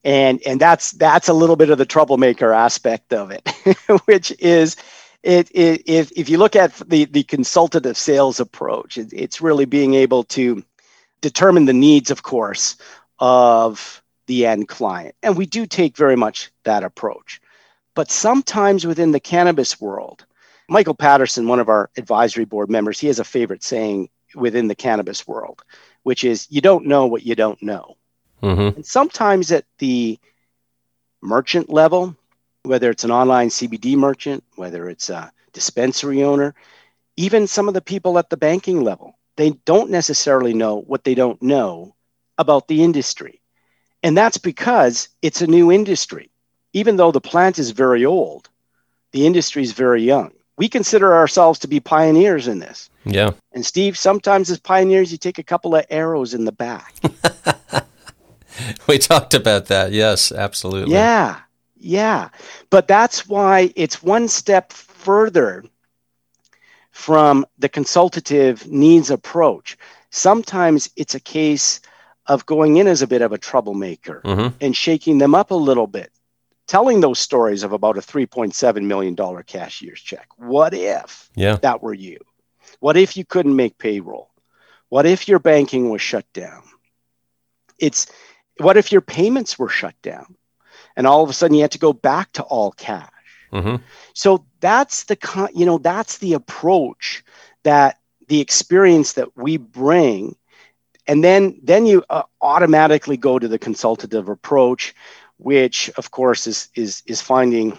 And, 0.04 0.40
and 0.46 0.58
that's 0.58 0.92
that's 0.92 1.28
a 1.28 1.34
little 1.34 1.56
bit 1.56 1.68
of 1.68 1.76
the 1.76 1.84
troublemaker 1.84 2.50
aspect 2.50 3.12
of 3.12 3.30
it, 3.30 3.46
which 4.06 4.32
is 4.38 4.76
it, 5.22 5.50
it, 5.54 5.82
if, 5.84 6.10
if 6.16 6.30
you 6.30 6.38
look 6.38 6.56
at 6.56 6.72
the, 6.88 7.04
the 7.04 7.24
consultative 7.24 7.98
sales 7.98 8.40
approach, 8.40 8.96
it, 8.96 9.12
it's 9.12 9.42
really 9.42 9.66
being 9.66 9.92
able 9.92 10.24
to 10.24 10.64
determine 11.20 11.66
the 11.66 11.72
needs, 11.74 12.10
of 12.10 12.22
course, 12.22 12.76
of 13.24 14.02
the 14.26 14.44
end 14.44 14.68
client. 14.68 15.14
And 15.22 15.34
we 15.34 15.46
do 15.46 15.64
take 15.64 15.96
very 15.96 16.14
much 16.14 16.52
that 16.64 16.84
approach. 16.84 17.40
But 17.94 18.10
sometimes 18.10 18.86
within 18.86 19.12
the 19.12 19.20
cannabis 19.20 19.80
world, 19.80 20.26
Michael 20.68 20.94
Patterson, 20.94 21.48
one 21.48 21.58
of 21.58 21.70
our 21.70 21.88
advisory 21.96 22.44
board 22.44 22.68
members, 22.68 23.00
he 23.00 23.06
has 23.06 23.18
a 23.18 23.24
favorite 23.24 23.64
saying 23.64 24.10
within 24.34 24.68
the 24.68 24.74
cannabis 24.74 25.26
world, 25.26 25.62
which 26.02 26.22
is 26.22 26.46
you 26.50 26.60
don't 26.60 26.84
know 26.84 27.06
what 27.06 27.24
you 27.24 27.34
don't 27.34 27.62
know. 27.62 27.96
Mm-hmm. 28.42 28.76
And 28.76 28.84
sometimes 28.86 29.50
at 29.52 29.64
the 29.78 30.18
merchant 31.22 31.70
level, 31.70 32.14
whether 32.64 32.90
it's 32.90 33.04
an 33.04 33.10
online 33.10 33.48
CBD 33.48 33.96
merchant, 33.96 34.44
whether 34.56 34.86
it's 34.90 35.08
a 35.08 35.32
dispensary 35.54 36.24
owner, 36.24 36.54
even 37.16 37.46
some 37.46 37.68
of 37.68 37.74
the 37.74 37.80
people 37.80 38.18
at 38.18 38.28
the 38.28 38.36
banking 38.36 38.84
level, 38.84 39.16
they 39.36 39.52
don't 39.64 39.88
necessarily 39.88 40.52
know 40.52 40.82
what 40.82 41.04
they 41.04 41.14
don't 41.14 41.40
know 41.40 41.94
about 42.38 42.68
the 42.68 42.82
industry. 42.82 43.40
And 44.02 44.16
that's 44.16 44.38
because 44.38 45.08
it's 45.22 45.40
a 45.40 45.46
new 45.46 45.72
industry. 45.72 46.30
Even 46.72 46.96
though 46.96 47.12
the 47.12 47.20
plant 47.20 47.58
is 47.58 47.70
very 47.70 48.04
old, 48.04 48.48
the 49.12 49.26
industry 49.26 49.62
is 49.62 49.72
very 49.72 50.02
young. 50.02 50.32
We 50.56 50.68
consider 50.68 51.14
ourselves 51.14 51.58
to 51.60 51.68
be 51.68 51.80
pioneers 51.80 52.46
in 52.46 52.58
this. 52.58 52.90
Yeah. 53.04 53.32
And 53.52 53.64
Steve, 53.64 53.96
sometimes 53.96 54.50
as 54.50 54.58
pioneers, 54.58 55.10
you 55.10 55.18
take 55.18 55.38
a 55.38 55.42
couple 55.42 55.74
of 55.74 55.84
arrows 55.90 56.34
in 56.34 56.44
the 56.44 56.52
back. 56.52 56.94
we 58.88 58.98
talked 58.98 59.34
about 59.34 59.66
that. 59.66 59.92
Yes, 59.92 60.30
absolutely. 60.32 60.92
Yeah. 60.92 61.40
Yeah. 61.78 62.28
But 62.70 62.88
that's 62.88 63.28
why 63.28 63.72
it's 63.76 64.02
one 64.02 64.28
step 64.28 64.72
further 64.72 65.64
from 66.92 67.44
the 67.58 67.68
consultative 67.68 68.66
needs 68.68 69.10
approach. 69.10 69.76
Sometimes 70.10 70.90
it's 70.96 71.14
a 71.14 71.20
case 71.20 71.80
of 72.26 72.46
going 72.46 72.76
in 72.76 72.86
as 72.86 73.02
a 73.02 73.06
bit 73.06 73.22
of 73.22 73.32
a 73.32 73.38
troublemaker 73.38 74.22
mm-hmm. 74.24 74.56
and 74.60 74.76
shaking 74.76 75.18
them 75.18 75.34
up 75.34 75.50
a 75.50 75.54
little 75.54 75.86
bit, 75.86 76.10
telling 76.66 77.00
those 77.00 77.18
stories 77.18 77.62
of 77.62 77.72
about 77.72 77.98
a 77.98 78.00
$3.7 78.00 78.82
million 78.84 79.16
cashier's 79.44 80.00
check. 80.00 80.28
What 80.36 80.74
if 80.74 81.30
yeah. 81.34 81.56
that 81.56 81.82
were 81.82 81.94
you? 81.94 82.18
What 82.80 82.96
if 82.96 83.16
you 83.16 83.24
couldn't 83.24 83.56
make 83.56 83.78
payroll? 83.78 84.30
What 84.88 85.06
if 85.06 85.28
your 85.28 85.38
banking 85.38 85.90
was 85.90 86.02
shut 86.02 86.30
down? 86.32 86.62
It's 87.78 88.06
what 88.58 88.76
if 88.76 88.92
your 88.92 89.00
payments 89.00 89.58
were 89.58 89.68
shut 89.68 89.94
down 90.02 90.36
and 90.96 91.06
all 91.06 91.22
of 91.22 91.30
a 91.30 91.32
sudden 91.32 91.56
you 91.56 91.62
had 91.62 91.72
to 91.72 91.78
go 91.78 91.92
back 91.92 92.32
to 92.32 92.42
all 92.42 92.72
cash? 92.72 93.10
Mm-hmm. 93.52 93.76
So 94.14 94.46
that's 94.60 95.04
the 95.04 95.50
you 95.54 95.66
know 95.66 95.78
that's 95.78 96.18
the 96.18 96.34
approach 96.34 97.24
that 97.62 97.98
the 98.28 98.40
experience 98.40 99.14
that 99.14 99.36
we 99.36 99.56
bring, 99.56 100.36
and 101.06 101.22
then 101.22 101.58
then 101.62 101.86
you 101.86 102.04
uh, 102.10 102.22
automatically 102.40 103.16
go 103.16 103.38
to 103.38 103.48
the 103.48 103.58
consultative 103.58 104.28
approach, 104.28 104.94
which 105.38 105.90
of 105.96 106.10
course 106.10 106.46
is 106.46 106.68
is 106.74 107.02
is 107.06 107.20
finding 107.20 107.76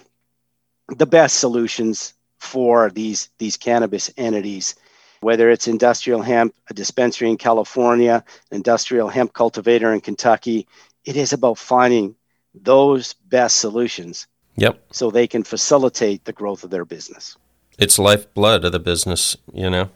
the 0.90 1.06
best 1.06 1.40
solutions 1.40 2.14
for 2.40 2.90
these 2.92 3.30
these 3.38 3.58
cannabis 3.58 4.12
entities 4.18 4.76
whether 5.22 5.50
it's 5.50 5.68
industrial 5.68 6.22
hemp, 6.22 6.54
a 6.70 6.74
dispensary 6.74 7.28
in 7.28 7.38
California, 7.38 8.24
industrial 8.52 9.08
hemp 9.08 9.34
cultivator 9.34 9.92
in 9.92 10.00
Kentucky, 10.00 10.68
it 11.04 11.18
is 11.18 11.34
about 11.34 11.58
finding 11.58 12.16
those 12.54 13.14
best 13.14 13.58
solutions 13.58 14.28
Yep. 14.58 14.86
So 14.92 15.12
they 15.12 15.28
can 15.28 15.44
facilitate 15.44 16.26
the 16.26 16.34
growth 16.34 16.64
of 16.64 16.70
their 16.70 16.86
business. 16.86 17.38
It's 17.78 18.00
lifeblood 18.00 18.64
of 18.64 18.72
the 18.72 18.80
business, 18.80 19.36
you 19.54 19.70
know. 19.70 19.90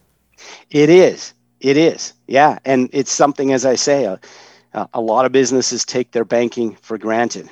It 0.69 0.89
is. 0.89 1.33
It 1.59 1.77
is. 1.77 2.13
Yeah, 2.27 2.59
and 2.65 2.89
it's 2.93 3.11
something 3.11 3.51
as 3.51 3.65
I 3.65 3.75
say, 3.75 4.05
uh, 4.05 4.87
a 4.93 5.01
lot 5.01 5.25
of 5.25 5.31
businesses 5.31 5.85
take 5.85 6.11
their 6.11 6.25
banking 6.25 6.75
for 6.75 6.97
granted. 6.97 7.49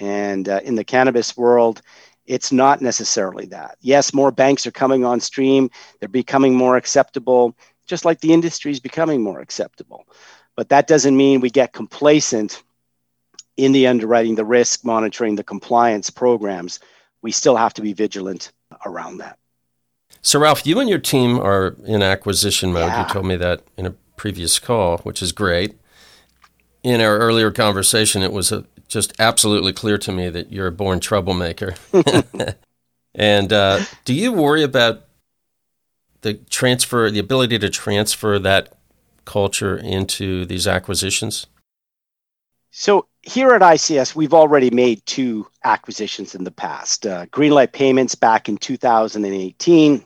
And 0.00 0.48
uh, 0.48 0.60
in 0.64 0.74
the 0.74 0.84
cannabis 0.84 1.36
world, 1.36 1.82
it's 2.26 2.52
not 2.52 2.82
necessarily 2.82 3.46
that. 3.46 3.76
Yes, 3.80 4.12
more 4.14 4.30
banks 4.30 4.66
are 4.66 4.72
coming 4.72 5.04
on 5.04 5.20
stream, 5.20 5.70
they're 6.00 6.08
becoming 6.08 6.54
more 6.54 6.76
acceptable, 6.76 7.56
just 7.86 8.04
like 8.04 8.20
the 8.20 8.32
industry 8.32 8.72
is 8.72 8.80
becoming 8.80 9.22
more 9.22 9.40
acceptable. 9.40 10.06
But 10.56 10.70
that 10.70 10.86
doesn't 10.86 11.16
mean 11.16 11.40
we 11.40 11.50
get 11.50 11.72
complacent 11.72 12.62
in 13.56 13.72
the 13.72 13.86
underwriting, 13.86 14.34
the 14.34 14.44
risk 14.44 14.84
monitoring, 14.84 15.36
the 15.36 15.44
compliance 15.44 16.10
programs, 16.10 16.80
we 17.22 17.32
still 17.32 17.56
have 17.56 17.74
to 17.74 17.82
be 17.82 17.92
vigilant 17.92 18.52
around 18.84 19.18
that. 19.18 19.38
So, 20.26 20.40
Ralph, 20.40 20.66
you 20.66 20.80
and 20.80 20.90
your 20.90 20.98
team 20.98 21.38
are 21.38 21.76
in 21.84 22.02
acquisition 22.02 22.72
mode. 22.72 22.88
Yeah. 22.88 23.06
You 23.06 23.12
told 23.12 23.26
me 23.26 23.36
that 23.36 23.62
in 23.76 23.86
a 23.86 23.92
previous 24.16 24.58
call, 24.58 24.98
which 24.98 25.22
is 25.22 25.30
great. 25.30 25.78
In 26.82 27.00
our 27.00 27.16
earlier 27.18 27.52
conversation, 27.52 28.22
it 28.22 28.32
was 28.32 28.50
a, 28.50 28.64
just 28.88 29.12
absolutely 29.20 29.72
clear 29.72 29.98
to 29.98 30.10
me 30.10 30.28
that 30.30 30.50
you're 30.50 30.66
a 30.66 30.72
born 30.72 30.98
troublemaker. 30.98 31.76
and 33.14 33.52
uh, 33.52 33.84
do 34.04 34.12
you 34.12 34.32
worry 34.32 34.64
about 34.64 35.04
the 36.22 36.34
transfer, 36.34 37.08
the 37.08 37.20
ability 37.20 37.60
to 37.60 37.70
transfer 37.70 38.40
that 38.40 38.76
culture 39.26 39.76
into 39.76 40.44
these 40.44 40.66
acquisitions? 40.66 41.46
So 42.72 43.06
here 43.22 43.52
at 43.52 43.62
ICS, 43.62 44.16
we've 44.16 44.34
already 44.34 44.70
made 44.70 45.06
two 45.06 45.46
acquisitions 45.62 46.34
in 46.34 46.42
the 46.42 46.50
past. 46.50 47.06
Uh, 47.06 47.26
Greenlight 47.26 47.70
Payments 47.72 48.16
back 48.16 48.48
in 48.48 48.56
2018. 48.58 50.04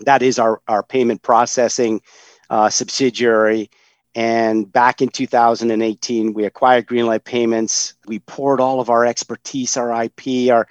That 0.00 0.22
is 0.22 0.38
our, 0.38 0.60
our 0.68 0.82
payment 0.82 1.22
processing 1.22 2.02
uh, 2.50 2.70
subsidiary. 2.70 3.70
And 4.14 4.70
back 4.70 5.02
in 5.02 5.08
2018, 5.08 6.34
we 6.34 6.44
acquired 6.44 6.86
Greenlight 6.86 7.24
Payments. 7.24 7.94
We 8.06 8.20
poured 8.20 8.60
all 8.60 8.80
of 8.80 8.90
our 8.90 9.04
expertise, 9.04 9.76
our 9.76 10.04
IP, 10.04 10.50
our 10.52 10.68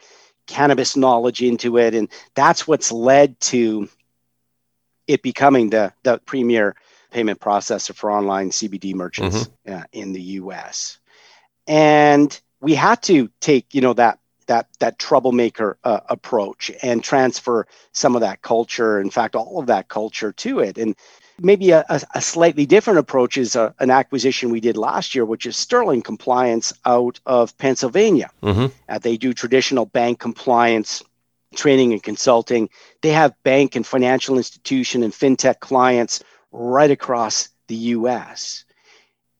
cannabis 0.48 0.96
knowledge 0.96 1.42
into 1.42 1.78
it. 1.78 1.94
And 1.94 2.10
that's 2.36 2.68
what's 2.68 2.92
led 2.92 3.40
to 3.42 3.90
it 5.08 5.22
becoming 5.22 5.70
the, 5.70 5.94
the 6.04 6.20
premier 6.26 6.76
payment 7.12 7.40
processor 7.40 7.94
for 7.94 8.12
online 8.12 8.50
CBD 8.50 8.94
merchants 8.94 9.50
mm-hmm. 9.68 9.74
uh, 9.74 9.84
in 9.92 10.14
the 10.14 10.22
US 10.22 11.00
and 11.68 12.40
we 12.62 12.76
had 12.76 13.02
to 13.04 13.30
take 13.40 13.74
you 13.74 13.82
know 13.82 13.94
that 13.94 14.20
that 14.48 14.68
that 14.80 15.00
troublemaker 15.00 15.78
uh, 15.84 16.00
approach 16.10 16.72
and 16.82 17.04
transfer 17.04 17.68
some 17.92 18.16
of 18.16 18.22
that 18.22 18.42
culture 18.42 19.00
in 19.00 19.10
fact 19.10 19.36
all 19.36 19.60
of 19.60 19.68
that 19.68 19.88
culture 19.88 20.32
to 20.32 20.60
it. 20.60 20.78
And 20.78 20.96
maybe 21.40 21.72
a, 21.72 21.86
a 21.90 22.22
slightly 22.22 22.66
different 22.66 23.00
approach 23.00 23.38
is 23.38 23.56
a, 23.56 23.74
an 23.80 23.90
acquisition 23.90 24.52
we 24.52 24.60
did 24.60 24.78
last 24.78 25.16
year 25.16 25.26
which 25.26 25.46
is 25.46 25.58
sterling 25.58 26.02
compliance 26.02 26.74
out 26.86 27.20
of 27.26 27.58
pennsylvania. 27.58 28.30
Mm-hmm. 28.42 28.68
uh, 28.90 29.00
they 29.00 29.18
do 29.18 29.34
traditional 29.34 29.86
bank 29.86 30.20
compliance 30.20 31.04
training 31.56 31.94
and 31.94 32.02
consulting. 32.02 32.70
They 33.02 33.12
have 33.12 33.36
bank 33.44 33.76
and 33.76 33.86
financial 33.86 34.38
institution 34.38 35.04
and 35.04 35.14
fintech 35.14 35.60
clients 35.60 36.24
right 36.52 36.90
across 36.90 37.50
the 37.68 37.76
us 37.76 38.66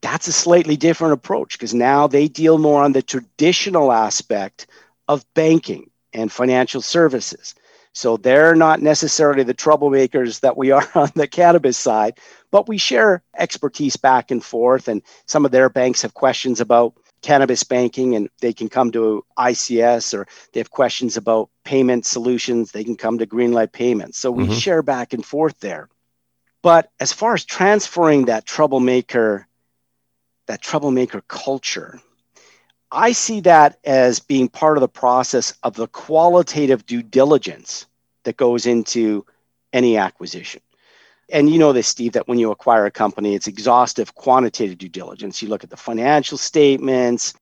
that's 0.04 0.28
a 0.28 0.34
slightly 0.34 0.76
different 0.76 1.14
approach 1.14 1.54
because 1.54 1.74
now 1.74 2.08
they 2.08 2.28
deal 2.28 2.58
more 2.58 2.84
on 2.84 2.92
the 2.92 3.02
traditional 3.02 3.92
aspect 3.92 4.68
of 5.08 5.26
banking 5.34 5.90
and 6.14 6.32
financial 6.32 6.82
services. 6.82 7.56
So 7.94 8.18
they're 8.18 8.56
not 8.56 8.82
necessarily 8.82 9.44
the 9.44 9.54
troublemakers 9.54 10.40
that 10.42 10.58
we 10.58 10.72
are 10.72 10.88
on 10.96 11.12
the 11.16 11.28
cannabis 11.28 11.78
side, 11.78 12.18
but 12.52 12.68
we 12.68 12.78
share 12.78 13.24
expertise 13.38 13.96
back 13.96 14.32
and 14.32 14.44
forth. 14.44 14.88
And 14.88 15.02
some 15.26 15.46
of 15.46 15.52
their 15.52 15.70
banks 15.70 16.02
have 16.02 16.14
questions 16.14 16.60
about 16.60 16.96
cannabis 17.22 17.64
banking 17.64 18.16
and 18.16 18.30
they 18.42 18.52
can 18.52 18.68
come 18.68 18.92
to 18.92 19.24
ICS 19.38 20.14
or 20.14 20.28
they 20.52 20.60
have 20.60 20.72
questions 20.72 21.16
about 21.16 21.50
payment 21.64 22.06
solutions, 22.06 22.72
they 22.72 22.84
can 22.84 22.98
come 22.98 23.18
to 23.18 23.26
Greenlight 23.26 23.72
Payments. 23.72 24.18
So 24.18 24.30
we 24.30 24.44
mm-hmm. 24.44 24.54
share 24.54 24.82
back 24.82 25.14
and 25.14 25.26
forth 25.26 25.60
there. 25.60 25.88
But 26.62 26.92
as 27.00 27.14
far 27.14 27.34
as 27.34 27.46
transferring 27.46 28.26
that 28.26 28.46
troublemaker 28.46 29.48
that 30.48 30.62
troublemaker 30.62 31.22
culture. 31.28 32.00
I 32.94 33.12
see 33.12 33.42
that 33.42 33.80
as 33.84 34.20
being 34.20 34.48
part 34.48 34.78
of 34.78 34.82
the 34.82 34.88
process 34.88 35.54
of 35.64 35.74
the 35.74 35.88
qualitative 35.88 36.86
due 36.86 37.02
diligence 37.02 37.88
that 38.24 38.38
goes 38.38 38.68
into 38.68 39.26
any 39.74 39.98
acquisition. 39.98 40.62
And 41.30 41.50
you 41.50 41.58
know 41.58 41.74
this, 41.74 41.88
Steve, 41.88 42.12
that 42.14 42.28
when 42.28 42.38
you 42.38 42.52
acquire 42.52 42.86
a 42.86 42.92
company, 42.92 43.34
it's 43.34 43.48
exhaustive 43.48 44.14
quantitative 44.14 44.78
due 44.78 44.90
diligence. 44.90 45.42
You 45.42 45.50
look 45.50 45.64
at 45.64 45.72
the 45.72 45.78
financial 45.78 46.38
statements, 46.38 47.34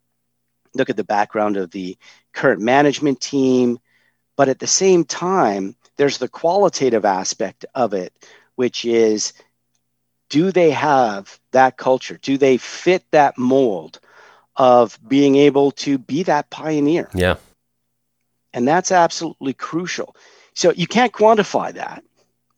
look 0.73 0.89
at 0.89 0.95
the 0.95 1.03
background 1.03 1.57
of 1.57 1.71
the 1.71 1.97
current 2.31 2.61
management 2.61 3.19
team, 3.19 3.77
but 4.37 4.47
at 4.47 4.59
the 4.59 4.67
same 4.67 5.03
time, 5.03 5.75
there's 5.97 6.17
the 6.17 6.29
qualitative 6.29 7.03
aspect 7.03 7.65
of 7.75 7.93
it, 7.93 8.13
which 8.55 8.85
is 8.85 9.33
do 10.29 10.53
they 10.53 10.71
have 10.71 11.37
that 11.51 11.75
culture? 11.75 12.17
Do 12.21 12.37
they 12.37 12.55
fit 12.55 13.03
that 13.11 13.37
mold 13.37 13.99
of 14.61 14.99
being 15.07 15.37
able 15.37 15.71
to 15.71 15.97
be 15.97 16.21
that 16.21 16.47
pioneer? 16.51 17.09
Yeah. 17.15 17.37
And 18.53 18.67
that's 18.67 18.91
absolutely 18.91 19.53
crucial. 19.53 20.15
So 20.53 20.71
you 20.71 20.85
can't 20.85 21.11
quantify 21.11 21.73
that. 21.73 22.03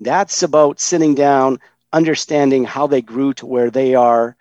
That's 0.02 0.44
about 0.44 0.82
sitting 0.82 1.16
down, 1.16 1.62
understanding 1.94 2.66
how 2.66 2.88
they 2.88 3.02
grew 3.02 3.34
to 3.36 3.46
where 3.46 3.70
they 3.70 3.96
are. 3.96 4.36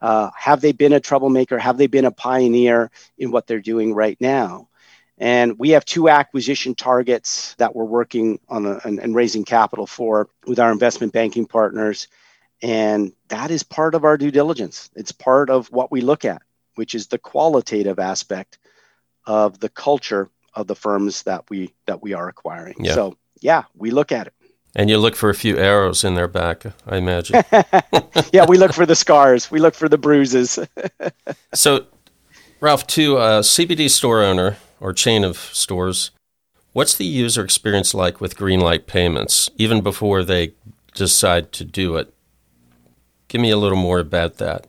Uh, 0.00 0.30
have 0.34 0.62
they 0.62 0.72
been 0.72 0.94
a 0.94 1.00
troublemaker? 1.00 1.58
Have 1.58 1.76
they 1.76 1.86
been 1.86 2.06
a 2.06 2.10
pioneer 2.10 2.90
in 3.18 3.30
what 3.30 3.46
they're 3.46 3.60
doing 3.60 3.92
right 3.92 4.18
now? 4.18 4.68
And 5.18 5.58
we 5.58 5.68
have 5.70 5.84
two 5.84 6.08
acquisition 6.08 6.74
targets 6.74 7.54
that 7.56 7.76
we're 7.76 7.84
working 7.84 8.40
on 8.48 8.64
a, 8.64 8.80
and, 8.84 8.98
and 8.98 9.14
raising 9.14 9.44
capital 9.44 9.86
for 9.86 10.30
with 10.46 10.58
our 10.58 10.72
investment 10.72 11.12
banking 11.12 11.44
partners. 11.44 12.08
And 12.62 13.12
that 13.28 13.50
is 13.50 13.62
part 13.62 13.94
of 13.94 14.04
our 14.04 14.16
due 14.16 14.30
diligence. 14.30 14.88
It's 14.96 15.12
part 15.12 15.50
of 15.50 15.70
what 15.70 15.92
we 15.92 16.00
look 16.00 16.24
at, 16.24 16.40
which 16.74 16.94
is 16.94 17.08
the 17.08 17.18
qualitative 17.18 17.98
aspect 17.98 18.58
of 19.26 19.60
the 19.60 19.68
culture 19.68 20.28
of 20.54 20.66
the 20.66 20.74
firms 20.74 21.22
that 21.22 21.48
we 21.50 21.72
that 21.86 22.02
we 22.02 22.12
are 22.12 22.28
acquiring. 22.28 22.76
Yeah. 22.78 22.94
So 22.94 23.16
yeah, 23.40 23.64
we 23.74 23.90
look 23.90 24.12
at 24.12 24.28
it. 24.28 24.34
And 24.74 24.88
you 24.88 24.96
look 24.96 25.16
for 25.16 25.28
a 25.28 25.34
few 25.34 25.58
arrows 25.58 26.02
in 26.02 26.14
their 26.14 26.28
back, 26.28 26.64
I 26.86 26.96
imagine. 26.96 27.44
yeah, 28.32 28.46
we 28.48 28.56
look 28.56 28.72
for 28.72 28.86
the 28.86 28.94
scars. 28.94 29.50
We 29.50 29.60
look 29.60 29.74
for 29.74 29.88
the 29.88 29.98
bruises. 29.98 30.58
so 31.54 31.86
Ralph, 32.60 32.86
to 32.88 33.16
a 33.16 33.40
CBD 33.40 33.90
store 33.90 34.22
owner 34.22 34.56
or 34.80 34.92
chain 34.92 35.24
of 35.24 35.36
stores, 35.36 36.12
what's 36.72 36.96
the 36.96 37.04
user 37.04 37.44
experience 37.44 37.92
like 37.92 38.20
with 38.20 38.36
Greenlight 38.36 38.86
payments, 38.86 39.50
even 39.56 39.80
before 39.82 40.22
they 40.22 40.52
decide 40.94 41.52
to 41.52 41.64
do 41.64 41.96
it? 41.96 42.14
Give 43.28 43.40
me 43.40 43.50
a 43.50 43.56
little 43.56 43.78
more 43.78 43.98
about 43.98 44.36
that. 44.38 44.66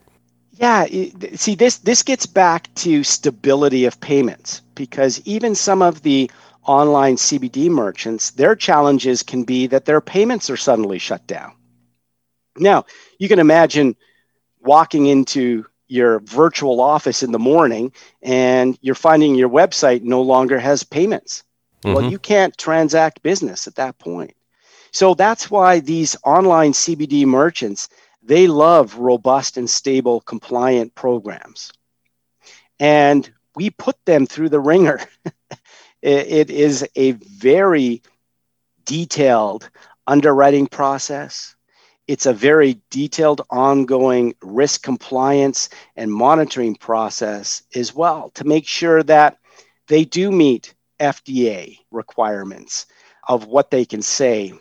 Yeah, 0.56 0.86
see 1.34 1.54
this 1.56 1.78
this 1.78 2.02
gets 2.02 2.26
back 2.26 2.72
to 2.76 3.02
stability 3.02 3.86
of 3.86 4.00
payments 4.00 4.60
because 4.74 5.20
even 5.24 5.54
some 5.54 5.82
of 5.82 6.02
the 6.02 6.30
online 6.64 7.16
CBD 7.16 7.68
merchants, 7.68 8.30
their 8.30 8.54
challenges 8.54 9.22
can 9.22 9.44
be 9.44 9.66
that 9.66 9.84
their 9.84 10.00
payments 10.00 10.48
are 10.50 10.56
suddenly 10.56 10.98
shut 10.98 11.26
down. 11.26 11.52
Now, 12.56 12.86
you 13.18 13.28
can 13.28 13.38
imagine 13.38 13.96
walking 14.60 15.06
into 15.06 15.66
your 15.88 16.20
virtual 16.20 16.80
office 16.80 17.22
in 17.22 17.32
the 17.32 17.38
morning 17.38 17.92
and 18.22 18.78
you're 18.80 18.94
finding 18.94 19.34
your 19.34 19.50
website 19.50 20.02
no 20.02 20.22
longer 20.22 20.58
has 20.58 20.82
payments. 20.82 21.44
Mm-hmm. 21.82 21.94
Well, 21.94 22.10
you 22.10 22.18
can't 22.18 22.56
transact 22.56 23.22
business 23.22 23.66
at 23.66 23.74
that 23.74 23.98
point. 23.98 24.34
So 24.92 25.14
that's 25.14 25.50
why 25.50 25.80
these 25.80 26.16
online 26.24 26.72
CBD 26.72 27.26
merchants, 27.26 27.88
they 28.24 28.46
love 28.46 28.96
robust 28.96 29.56
and 29.56 29.68
stable 29.68 30.20
compliant 30.20 30.94
programs. 30.94 31.72
And 32.80 33.30
we 33.54 33.70
put 33.70 33.96
them 34.04 34.26
through 34.26 34.48
the 34.48 34.60
wringer. 34.60 35.00
it 36.02 36.50
is 36.50 36.86
a 36.96 37.12
very 37.12 38.02
detailed 38.84 39.70
underwriting 40.06 40.66
process. 40.66 41.54
It's 42.06 42.26
a 42.26 42.34
very 42.34 42.80
detailed, 42.90 43.42
ongoing 43.50 44.34
risk 44.42 44.82
compliance 44.82 45.68
and 45.96 46.12
monitoring 46.12 46.74
process 46.74 47.62
as 47.74 47.94
well 47.94 48.30
to 48.34 48.44
make 48.44 48.66
sure 48.66 49.02
that 49.04 49.38
they 49.88 50.04
do 50.04 50.30
meet 50.30 50.74
FDA 51.00 51.78
requirements 51.90 52.86
of 53.26 53.46
what 53.46 53.70
they 53.70 53.84
can 53.84 54.02
say 54.02 54.52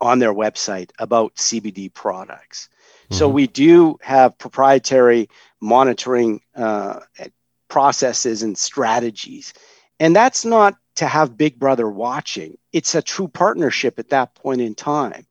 on 0.00 0.18
their 0.18 0.32
website 0.32 0.90
about 0.98 1.34
CBD 1.36 1.92
products. 1.92 2.68
Mm-hmm. 3.10 3.14
So 3.14 3.28
we 3.28 3.46
do 3.46 3.98
have 4.02 4.36
proprietary 4.38 5.28
monitoring 5.60 6.40
uh, 6.54 7.00
processes 7.68 8.42
and 8.42 8.56
strategies. 8.56 9.52
And 10.00 10.14
that's 10.14 10.44
not 10.44 10.76
to 10.96 11.06
have 11.06 11.36
Big 11.36 11.58
Brother 11.58 11.88
watching, 11.88 12.58
it's 12.72 12.94
a 12.94 13.02
true 13.02 13.28
partnership 13.28 13.98
at 13.98 14.10
that 14.10 14.34
point 14.34 14.60
in 14.60 14.74
time 14.74 15.26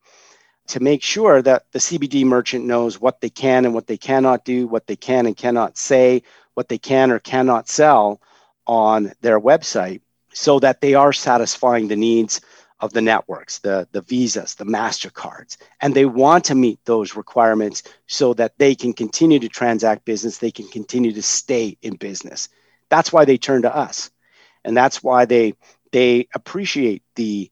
to 0.68 0.80
make 0.80 1.02
sure 1.02 1.42
that 1.42 1.64
the 1.72 1.78
CBD 1.78 2.24
merchant 2.24 2.64
knows 2.64 3.00
what 3.00 3.20
they 3.20 3.30
can 3.30 3.64
and 3.64 3.74
what 3.74 3.86
they 3.86 3.96
cannot 3.96 4.44
do, 4.44 4.66
what 4.66 4.86
they 4.86 4.96
can 4.96 5.26
and 5.26 5.36
cannot 5.36 5.78
say, 5.78 6.22
what 6.54 6.68
they 6.68 6.78
can 6.78 7.10
or 7.10 7.18
cannot 7.18 7.68
sell 7.68 8.20
on 8.66 9.12
their 9.20 9.40
website 9.40 10.00
so 10.32 10.58
that 10.58 10.80
they 10.80 10.94
are 10.94 11.12
satisfying 11.12 11.88
the 11.88 11.96
needs 11.96 12.40
of 12.80 12.92
the 12.92 13.02
networks, 13.02 13.58
the, 13.58 13.88
the 13.92 14.02
visas, 14.02 14.54
the 14.54 14.64
MasterCards. 14.64 15.56
And 15.80 15.94
they 15.94 16.04
want 16.04 16.44
to 16.46 16.54
meet 16.54 16.78
those 16.84 17.16
requirements 17.16 17.82
so 18.06 18.34
that 18.34 18.56
they 18.58 18.74
can 18.74 18.92
continue 18.92 19.40
to 19.40 19.48
transact 19.48 20.04
business, 20.04 20.38
they 20.38 20.50
can 20.50 20.68
continue 20.68 21.12
to 21.12 21.22
stay 21.22 21.76
in 21.82 21.96
business. 21.96 22.48
That's 22.88 23.12
why 23.12 23.24
they 23.24 23.36
turn 23.36 23.62
to 23.62 23.74
us. 23.74 24.10
And 24.64 24.76
that's 24.76 25.02
why 25.02 25.24
they 25.24 25.54
they 25.92 26.28
appreciate 26.34 27.02
the 27.14 27.50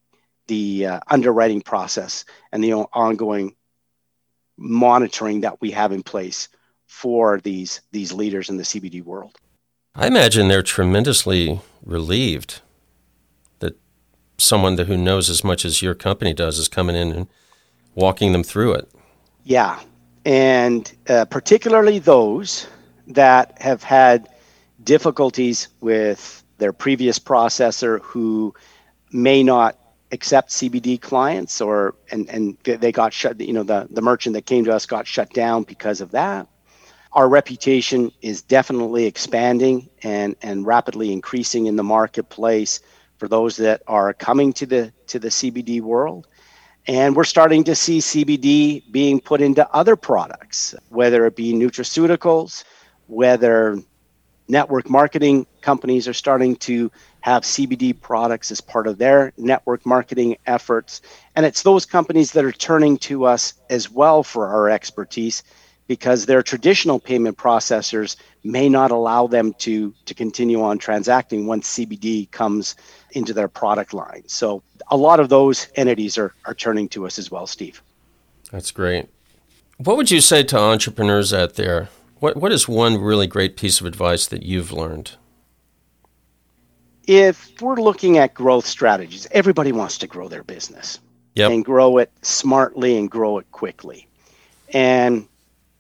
the 0.48 0.86
uh, 0.86 1.00
underwriting 1.08 1.60
process 1.60 2.24
and 2.52 2.62
the 2.62 2.74
ongoing 2.74 3.56
monitoring 4.56 5.40
that 5.40 5.60
we 5.60 5.70
have 5.72 5.92
in 5.92 6.02
place 6.02 6.48
for 6.86 7.40
these 7.40 7.80
these 7.90 8.12
leaders 8.12 8.48
in 8.48 8.56
the 8.56 8.62
CBD 8.62 9.02
world. 9.02 9.36
I 9.94 10.06
imagine 10.06 10.48
they're 10.48 10.62
tremendously 10.62 11.60
relieved 11.82 12.60
someone 14.38 14.76
who 14.78 14.96
knows 14.96 15.30
as 15.30 15.42
much 15.42 15.64
as 15.64 15.82
your 15.82 15.94
company 15.94 16.32
does 16.32 16.58
is 16.58 16.68
coming 16.68 16.96
in 16.96 17.12
and 17.12 17.26
walking 17.94 18.32
them 18.32 18.42
through 18.42 18.74
it. 18.74 18.90
Yeah. 19.44 19.80
And 20.24 20.92
uh, 21.08 21.24
particularly 21.26 21.98
those 21.98 22.66
that 23.06 23.60
have 23.60 23.82
had 23.82 24.28
difficulties 24.82 25.68
with 25.80 26.42
their 26.58 26.72
previous 26.72 27.18
processor 27.18 28.00
who 28.02 28.54
may 29.12 29.42
not 29.42 29.78
accept 30.12 30.50
CBD 30.50 31.00
clients 31.00 31.60
or 31.60 31.94
and 32.10 32.28
and 32.30 32.56
they 32.64 32.92
got 32.92 33.12
shut 33.12 33.40
you 33.40 33.52
know 33.52 33.64
the 33.64 33.88
the 33.90 34.00
merchant 34.00 34.34
that 34.34 34.46
came 34.46 34.64
to 34.64 34.72
us 34.72 34.86
got 34.86 35.06
shut 35.06 35.32
down 35.32 35.64
because 35.64 36.00
of 36.00 36.12
that 36.12 36.46
our 37.12 37.28
reputation 37.28 38.12
is 38.22 38.40
definitely 38.42 39.06
expanding 39.06 39.88
and 40.04 40.36
and 40.42 40.64
rapidly 40.64 41.12
increasing 41.12 41.66
in 41.66 41.74
the 41.74 41.82
marketplace 41.82 42.80
for 43.18 43.28
those 43.28 43.56
that 43.56 43.82
are 43.86 44.12
coming 44.12 44.52
to 44.54 44.66
the 44.66 44.92
to 45.06 45.18
the 45.18 45.28
CBD 45.28 45.80
world. 45.80 46.26
And 46.88 47.16
we're 47.16 47.24
starting 47.24 47.64
to 47.64 47.74
see 47.74 47.98
CBD 47.98 48.90
being 48.92 49.20
put 49.20 49.40
into 49.40 49.68
other 49.74 49.96
products, 49.96 50.74
whether 50.88 51.26
it 51.26 51.34
be 51.34 51.52
nutraceuticals, 51.52 52.62
whether 53.08 53.78
network 54.48 54.88
marketing 54.88 55.46
companies 55.60 56.06
are 56.06 56.14
starting 56.14 56.54
to 56.54 56.90
have 57.20 57.42
CBD 57.42 58.00
products 58.00 58.52
as 58.52 58.60
part 58.60 58.86
of 58.86 58.98
their 58.98 59.32
network 59.36 59.84
marketing 59.84 60.36
efforts. 60.46 61.02
And 61.34 61.44
it's 61.44 61.62
those 61.62 61.84
companies 61.84 62.30
that 62.32 62.44
are 62.44 62.52
turning 62.52 62.98
to 62.98 63.24
us 63.24 63.54
as 63.68 63.90
well 63.90 64.22
for 64.22 64.46
our 64.46 64.70
expertise 64.70 65.42
because 65.88 66.26
their 66.26 66.42
traditional 66.42 66.98
payment 66.98 67.36
processors 67.36 68.16
may 68.44 68.68
not 68.68 68.90
allow 68.90 69.26
them 69.26 69.52
to 69.54 69.92
to 70.04 70.14
continue 70.14 70.62
on 70.62 70.78
transacting 70.78 71.46
once 71.46 71.76
CBD 71.76 72.30
comes 72.30 72.76
into 73.16 73.32
their 73.32 73.48
product 73.48 73.94
line. 73.94 74.22
So 74.26 74.62
a 74.88 74.96
lot 74.96 75.18
of 75.18 75.28
those 75.28 75.68
entities 75.74 76.18
are 76.18 76.34
are 76.44 76.54
turning 76.54 76.88
to 76.90 77.06
us 77.06 77.18
as 77.18 77.30
well, 77.30 77.46
Steve. 77.46 77.82
That's 78.52 78.70
great. 78.70 79.08
What 79.78 79.96
would 79.96 80.10
you 80.10 80.20
say 80.20 80.42
to 80.44 80.58
entrepreneurs 80.58 81.32
out 81.32 81.54
there? 81.54 81.88
What 82.20 82.36
what 82.36 82.52
is 82.52 82.68
one 82.68 83.00
really 83.00 83.26
great 83.26 83.56
piece 83.56 83.80
of 83.80 83.86
advice 83.86 84.26
that 84.26 84.42
you've 84.42 84.72
learned? 84.72 85.12
If 87.06 87.60
we're 87.60 87.76
looking 87.76 88.18
at 88.18 88.34
growth 88.34 88.66
strategies, 88.66 89.26
everybody 89.30 89.72
wants 89.72 89.96
to 89.98 90.06
grow 90.06 90.28
their 90.28 90.42
business 90.42 90.98
yep. 91.36 91.50
and 91.52 91.64
grow 91.64 91.98
it 91.98 92.10
smartly 92.22 92.98
and 92.98 93.10
grow 93.10 93.38
it 93.38 93.50
quickly. 93.52 94.08
And 94.74 95.28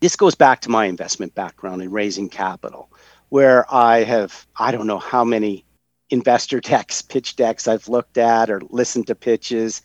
this 0.00 0.14
goes 0.14 0.36
back 0.36 0.60
to 0.62 0.70
my 0.70 0.84
investment 0.84 1.34
background 1.34 1.82
in 1.82 1.90
raising 1.90 2.28
capital, 2.28 2.88
where 3.30 3.66
I 3.74 4.04
have, 4.04 4.46
I 4.56 4.70
don't 4.70 4.86
know 4.86 5.00
how 5.00 5.24
many 5.24 5.64
investor 6.10 6.60
decks, 6.60 7.02
pitch 7.02 7.36
decks 7.36 7.68
I've 7.68 7.88
looked 7.88 8.18
at 8.18 8.50
or 8.50 8.60
listened 8.70 9.08
to 9.08 9.14
pitches. 9.14 9.82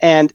And 0.00 0.32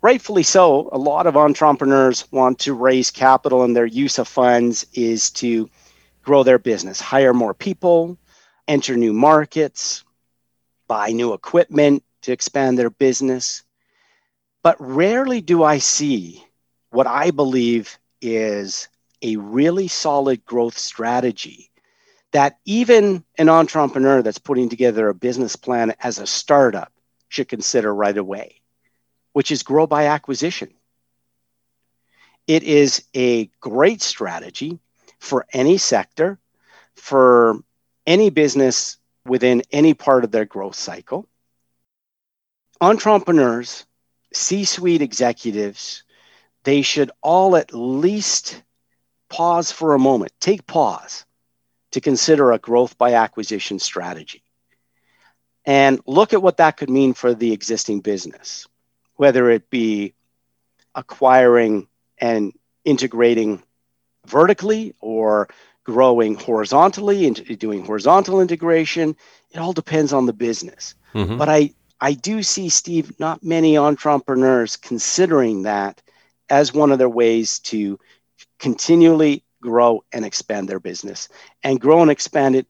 rightfully 0.00 0.42
so, 0.42 0.88
a 0.92 0.98
lot 0.98 1.26
of 1.26 1.36
entrepreneurs 1.36 2.30
want 2.32 2.58
to 2.60 2.74
raise 2.74 3.10
capital, 3.10 3.62
and 3.62 3.76
their 3.76 3.86
use 3.86 4.18
of 4.18 4.28
funds 4.28 4.86
is 4.94 5.30
to 5.32 5.68
grow 6.22 6.42
their 6.42 6.58
business, 6.58 7.00
hire 7.00 7.34
more 7.34 7.54
people, 7.54 8.16
enter 8.68 8.96
new 8.96 9.12
markets, 9.12 10.04
buy 10.86 11.10
new 11.10 11.32
equipment 11.32 12.04
to 12.22 12.32
expand 12.32 12.78
their 12.78 12.90
business. 12.90 13.64
But 14.62 14.76
rarely 14.78 15.40
do 15.40 15.64
I 15.64 15.78
see 15.78 16.44
what 16.90 17.06
I 17.08 17.32
believe 17.32 17.98
is 18.20 18.88
a 19.20 19.36
really 19.36 19.88
solid 19.88 20.44
growth 20.44 20.78
strategy 20.78 21.71
that 22.32 22.58
even 22.64 23.24
an 23.38 23.48
entrepreneur 23.48 24.22
that's 24.22 24.38
putting 24.38 24.68
together 24.68 25.08
a 25.08 25.14
business 25.14 25.54
plan 25.56 25.94
as 26.00 26.18
a 26.18 26.26
startup 26.26 26.92
should 27.28 27.48
consider 27.48 27.94
right 27.94 28.16
away, 28.16 28.60
which 29.32 29.50
is 29.50 29.62
grow 29.62 29.86
by 29.86 30.06
acquisition. 30.06 30.70
It 32.46 32.62
is 32.62 33.04
a 33.14 33.46
great 33.60 34.02
strategy 34.02 34.78
for 35.20 35.46
any 35.52 35.78
sector, 35.78 36.38
for 36.96 37.58
any 38.06 38.30
business 38.30 38.96
within 39.26 39.62
any 39.70 39.94
part 39.94 40.24
of 40.24 40.32
their 40.32 40.44
growth 40.44 40.74
cycle. 40.74 41.28
Entrepreneurs, 42.80 43.86
C 44.32 44.64
suite 44.64 45.02
executives, 45.02 46.02
they 46.64 46.82
should 46.82 47.10
all 47.20 47.56
at 47.56 47.74
least 47.74 48.62
pause 49.28 49.70
for 49.70 49.94
a 49.94 49.98
moment, 49.98 50.32
take 50.40 50.66
pause 50.66 51.24
to 51.92 52.00
consider 52.00 52.52
a 52.52 52.58
growth 52.58 52.98
by 52.98 53.14
acquisition 53.14 53.78
strategy 53.78 54.42
and 55.64 56.00
look 56.06 56.32
at 56.32 56.42
what 56.42 56.56
that 56.56 56.76
could 56.76 56.90
mean 56.90 57.14
for 57.14 57.34
the 57.34 57.52
existing 57.52 58.00
business, 58.00 58.66
whether 59.16 59.50
it 59.50 59.70
be 59.70 60.14
acquiring 60.94 61.86
and 62.18 62.52
integrating 62.84 63.62
vertically 64.26 64.94
or 65.00 65.48
growing 65.84 66.34
horizontally 66.34 67.26
and 67.26 67.58
doing 67.58 67.84
horizontal 67.84 68.40
integration. 68.40 69.16
It 69.50 69.58
all 69.58 69.72
depends 69.72 70.12
on 70.12 70.26
the 70.26 70.32
business. 70.32 70.94
Mm-hmm. 71.14 71.38
But 71.38 71.48
I, 71.48 71.74
I 72.00 72.14
do 72.14 72.42
see, 72.42 72.68
Steve, 72.68 73.18
not 73.18 73.44
many 73.44 73.76
entrepreneurs 73.76 74.76
considering 74.76 75.62
that 75.62 76.02
as 76.48 76.74
one 76.74 76.92
of 76.92 76.98
their 76.98 77.08
ways 77.08 77.58
to 77.60 77.98
continually 78.58 79.44
grow 79.62 80.04
and 80.12 80.26
expand 80.26 80.68
their 80.68 80.80
business 80.80 81.30
and 81.62 81.80
grow 81.80 82.02
and 82.02 82.10
expand 82.10 82.56
it 82.56 82.66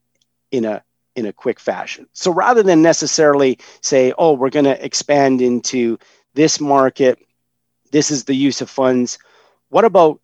in 0.53 0.65
a 0.65 0.85
in 1.17 1.27
a 1.27 1.33
quick 1.33 1.61
fashion. 1.61 2.07
So 2.13 2.33
rather 2.33 2.63
than 2.63 2.81
necessarily 2.81 3.59
say, 3.81 4.15
oh, 4.17 4.33
we're 4.33 4.51
going 4.51 4.65
to 4.65 4.83
expand 4.83 5.43
into 5.43 5.99
this 6.33 6.59
market, 6.61 7.19
this 7.91 8.11
is 8.11 8.25
the 8.25 8.35
use 8.35 8.63
of 8.63 8.71
funds, 8.71 9.19
what 9.69 9.85
about 9.85 10.21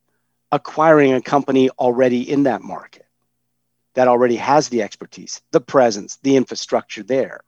acquiring 0.51 1.13
a 1.13 1.21
company 1.21 1.69
already 1.79 2.31
in 2.31 2.45
that 2.45 2.63
market 2.63 3.05
that 3.95 4.09
already 4.09 4.37
has 4.37 4.71
the 4.71 4.81
expertise, 4.81 5.43
the 5.51 5.61
presence, 5.61 6.17
the 6.23 6.37
infrastructure 6.37 7.03
there? 7.03 7.43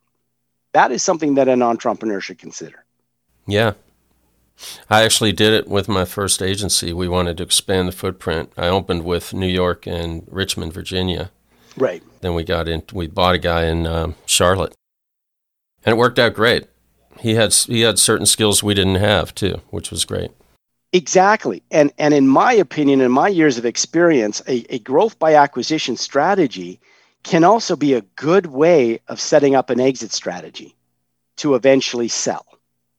That 0.73 0.93
is 0.93 1.03
something 1.03 1.37
that 1.37 1.49
an 1.49 1.63
entrepreneur 1.63 2.21
should 2.21 2.39
consider. 2.39 2.85
Yeah. 3.47 3.73
I 4.89 5.03
actually 5.03 5.33
did 5.33 5.53
it 5.53 5.69
with 5.69 5.89
my 5.89 6.05
first 6.05 6.43
agency. 6.43 6.93
We 6.93 7.09
wanted 7.09 7.37
to 7.39 7.43
expand 7.43 7.89
the 7.89 7.93
footprint. 7.93 8.53
I 8.57 8.69
opened 8.69 9.05
with 9.05 9.33
New 9.33 9.47
York 9.49 9.87
and 9.87 10.27
Richmond, 10.31 10.73
Virginia. 10.73 11.31
Right. 11.77 12.03
Then 12.21 12.35
we 12.35 12.45
got 12.45 12.69
in. 12.69 12.83
We 12.93 13.07
bought 13.07 13.35
a 13.35 13.39
guy 13.39 13.65
in 13.67 13.87
um, 13.87 14.17
Charlotte, 14.27 14.75
and 15.85 15.95
it 15.95 15.99
worked 15.99 16.19
out 16.19 16.35
great. 16.35 16.67
He 17.21 17.35
had 17.35 17.55
he 17.55 17.81
had 17.83 17.99
certain 17.99 18.27
skills 18.27 18.63
we 18.63 18.75
didn't 18.75 18.97
have 18.97 19.35
too, 19.35 19.61
which 19.71 19.91
was 19.91 20.05
great. 20.05 20.31
Exactly. 20.93 21.63
And, 21.71 21.93
and 21.99 22.13
in 22.13 22.27
my 22.27 22.53
opinion, 22.53 23.01
in 23.01 23.13
my 23.13 23.29
years 23.29 23.59
of 23.59 23.65
experience, 23.65 24.43
a, 24.49 24.65
a 24.75 24.81
growth 24.81 25.19
by 25.19 25.37
acquisition 25.37 25.97
strategy 25.97 26.81
can 27.23 27.45
also 27.45 27.77
be 27.77 27.95
a 27.95 28.01
good 28.17 28.47
way 28.47 29.01
of 29.09 29.21
setting 29.21 29.55
up 29.55 29.71
an 29.71 29.79
exit 29.79 30.13
strategy 30.13 30.75
to 31.37 31.55
eventually 31.55 32.09
sell 32.09 32.45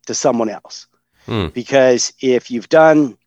to 0.05 0.13
someone 0.13 0.49
else. 0.49 0.87
Hmm. 1.25 1.47
Because 1.47 2.13
if 2.19 2.49
you've 2.51 2.69
done 2.69 3.17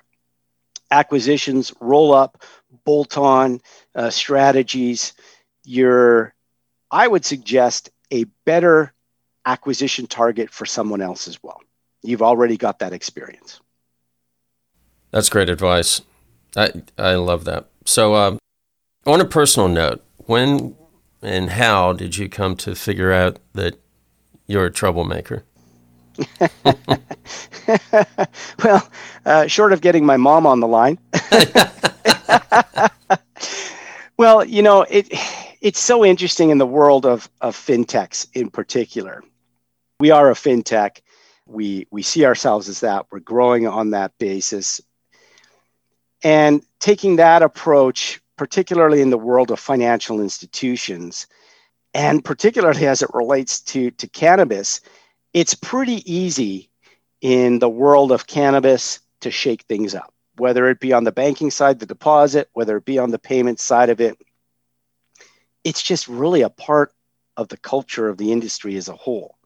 acquisitions, 0.90 1.72
roll 1.80 2.12
up, 2.12 2.42
bolt 2.84 3.16
on 3.16 3.60
uh, 3.94 4.10
strategies, 4.10 5.12
you're, 5.64 6.34
I 6.90 7.08
would 7.08 7.24
suggest, 7.24 7.90
a 8.10 8.24
better 8.44 8.92
acquisition 9.46 10.06
target 10.06 10.50
for 10.50 10.66
someone 10.66 11.00
else 11.00 11.28
as 11.28 11.42
well. 11.42 11.60
You've 12.02 12.22
already 12.22 12.56
got 12.56 12.80
that 12.80 12.92
experience. 12.92 13.60
That's 15.10 15.28
great 15.28 15.48
advice. 15.48 16.02
I 16.56 16.70
I 16.98 17.14
love 17.14 17.44
that. 17.44 17.68
So, 17.84 18.14
uh, 18.14 18.36
on 19.06 19.20
a 19.20 19.24
personal 19.24 19.68
note, 19.68 20.04
when 20.26 20.76
and 21.22 21.50
how 21.50 21.92
did 21.92 22.16
you 22.16 22.28
come 22.28 22.56
to 22.56 22.74
figure 22.74 23.12
out 23.12 23.38
that 23.54 23.80
you're 24.46 24.66
a 24.66 24.70
troublemaker? 24.70 25.44
well, 28.64 28.88
uh, 29.24 29.46
short 29.46 29.72
of 29.72 29.80
getting 29.80 30.06
my 30.06 30.16
mom 30.16 30.46
on 30.46 30.60
the 30.60 30.68
line. 30.68 30.98
well, 34.16 34.44
you 34.44 34.62
know, 34.62 34.82
it 34.82 35.08
it's 35.60 35.80
so 35.80 36.04
interesting 36.04 36.50
in 36.50 36.58
the 36.58 36.66
world 36.66 37.06
of, 37.06 37.28
of 37.40 37.56
fintechs 37.56 38.28
in 38.34 38.50
particular. 38.50 39.22
We 39.98 40.10
are 40.10 40.30
a 40.30 40.34
fintech. 40.34 41.00
We 41.46 41.86
we 41.90 42.02
see 42.02 42.24
ourselves 42.24 42.68
as 42.68 42.80
that. 42.80 43.06
We're 43.10 43.20
growing 43.20 43.66
on 43.66 43.90
that 43.90 44.12
basis. 44.18 44.80
And 46.22 46.62
taking 46.80 47.16
that 47.16 47.42
approach, 47.42 48.20
particularly 48.36 49.02
in 49.02 49.10
the 49.10 49.18
world 49.18 49.50
of 49.50 49.60
financial 49.60 50.20
institutions, 50.20 51.26
and 51.92 52.24
particularly 52.24 52.86
as 52.86 53.02
it 53.02 53.10
relates 53.14 53.60
to, 53.60 53.90
to 53.92 54.08
cannabis, 54.08 54.80
it's 55.34 55.54
pretty 55.54 56.10
easy 56.10 56.70
in 57.20 57.58
the 57.58 57.68
world 57.68 58.12
of 58.12 58.26
cannabis 58.26 59.00
to 59.20 59.30
shake 59.30 59.62
things 59.62 59.94
up, 59.94 60.14
whether 60.36 60.68
it 60.68 60.78
be 60.78 60.92
on 60.92 61.04
the 61.04 61.12
banking 61.12 61.50
side, 61.50 61.80
the 61.80 61.86
deposit, 61.86 62.48
whether 62.52 62.76
it 62.76 62.84
be 62.84 62.98
on 62.98 63.10
the 63.10 63.18
payment 63.18 63.58
side 63.58 63.90
of 63.90 64.00
it. 64.00 64.16
It's 65.64 65.82
just 65.82 66.06
really 66.06 66.42
a 66.42 66.50
part 66.50 66.92
of 67.36 67.48
the 67.48 67.56
culture 67.56 68.08
of 68.08 68.16
the 68.16 68.30
industry 68.30 68.76
as 68.76 68.88
a 68.88 68.94
whole. 68.94 69.36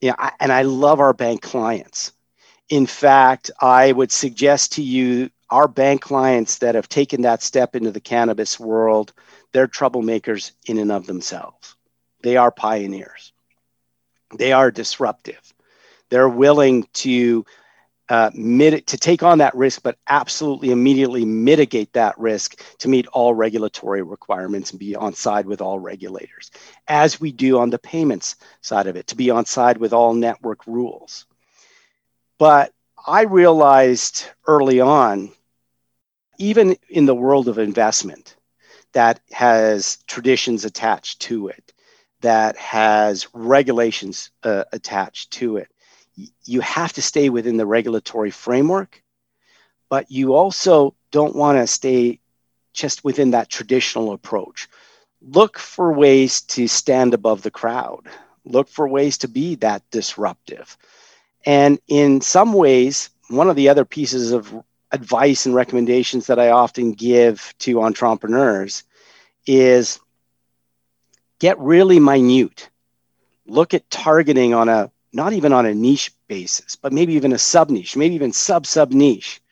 Yeah, 0.00 0.14
I, 0.18 0.32
and 0.40 0.50
I 0.50 0.62
love 0.62 1.00
our 1.00 1.12
bank 1.12 1.42
clients. 1.42 2.12
In 2.70 2.86
fact, 2.86 3.50
I 3.60 3.92
would 3.92 4.10
suggest 4.10 4.72
to 4.74 4.82
you 4.82 5.28
our 5.50 5.68
bank 5.68 6.00
clients 6.00 6.58
that 6.58 6.76
have 6.76 6.88
taken 6.88 7.22
that 7.22 7.42
step 7.42 7.76
into 7.76 7.90
the 7.90 8.00
cannabis 8.00 8.58
world, 8.58 9.12
they're 9.52 9.66
troublemakers 9.66 10.52
in 10.66 10.78
and 10.78 10.92
of 10.92 11.06
themselves. 11.06 11.74
They 12.22 12.36
are 12.36 12.52
pioneers. 12.52 13.32
They 14.36 14.52
are 14.52 14.70
disruptive. 14.70 15.40
They're 16.08 16.28
willing 16.28 16.86
to 16.94 17.44
uh, 18.08 18.30
mit- 18.34 18.88
to 18.88 18.98
take 18.98 19.22
on 19.22 19.38
that 19.38 19.54
risk, 19.54 19.82
but 19.84 19.96
absolutely 20.08 20.72
immediately 20.72 21.24
mitigate 21.24 21.92
that 21.92 22.18
risk 22.18 22.60
to 22.78 22.88
meet 22.88 23.06
all 23.08 23.32
regulatory 23.32 24.02
requirements 24.02 24.72
and 24.72 24.80
be 24.80 24.96
on 24.96 25.14
side 25.14 25.46
with 25.46 25.60
all 25.60 25.78
regulators, 25.78 26.50
as 26.88 27.20
we 27.20 27.30
do 27.30 27.58
on 27.58 27.70
the 27.70 27.78
payments 27.78 28.34
side 28.62 28.88
of 28.88 28.96
it, 28.96 29.06
to 29.06 29.16
be 29.16 29.30
on 29.30 29.44
side 29.44 29.78
with 29.78 29.92
all 29.92 30.12
network 30.12 30.66
rules. 30.66 31.26
But 32.38 32.72
I 33.06 33.22
realized 33.22 34.24
early 34.46 34.80
on 34.80 35.30
even 36.38 36.74
in 36.88 37.04
the 37.06 37.14
world 37.14 37.48
of 37.48 37.58
investment 37.58 38.36
that 38.92 39.20
has 39.30 39.98
traditions 40.06 40.64
attached 40.64 41.20
to 41.20 41.48
it, 41.48 41.69
that 42.20 42.56
has 42.56 43.28
regulations 43.32 44.30
uh, 44.42 44.64
attached 44.72 45.30
to 45.32 45.56
it, 45.56 45.68
you 46.44 46.60
have 46.60 46.92
to 46.92 47.02
stay 47.02 47.30
within 47.30 47.56
the 47.56 47.66
regulatory 47.66 48.30
framework, 48.30 49.02
but 49.88 50.10
you 50.10 50.34
also 50.34 50.94
don't 51.10 51.36
want 51.36 51.58
to 51.58 51.66
stay 51.66 52.20
just 52.72 53.04
within 53.04 53.32
that 53.32 53.48
traditional 53.48 54.12
approach. 54.12 54.68
Look 55.22 55.58
for 55.58 55.92
ways 55.92 56.42
to 56.42 56.66
stand 56.68 57.14
above 57.14 57.42
the 57.42 57.50
crowd. 57.50 58.06
Look 58.44 58.68
for 58.68 58.88
ways 58.88 59.18
to 59.18 59.28
be 59.28 59.56
that 59.56 59.82
disruptive. 59.90 60.76
And 61.44 61.78
in 61.88 62.20
some 62.20 62.52
ways, 62.52 63.10
one 63.28 63.50
of 63.50 63.56
the 63.56 63.68
other 63.68 63.84
pieces 63.84 64.32
of 64.32 64.54
advice 64.92 65.46
and 65.46 65.54
recommendations 65.54 66.26
that 66.26 66.38
I 66.38 66.50
often 66.50 66.92
give 66.92 67.54
to 67.60 67.82
entrepreneurs 67.82 68.84
is 69.46 70.00
get 71.40 71.58
really 71.58 71.98
minute. 71.98 72.70
Look 73.46 73.74
at 73.74 73.90
targeting 73.90 74.54
on 74.54 74.68
a 74.68 74.92
not 75.12 75.32
even 75.32 75.52
on 75.52 75.66
a 75.66 75.74
niche 75.74 76.12
basis, 76.28 76.76
but 76.76 76.92
maybe 76.92 77.14
even 77.14 77.32
a 77.32 77.38
sub 77.38 77.68
niche, 77.68 77.96
maybe 77.96 78.14
even 78.14 78.32
sub 78.32 78.64
sub 78.64 78.92
niche. 78.92 79.42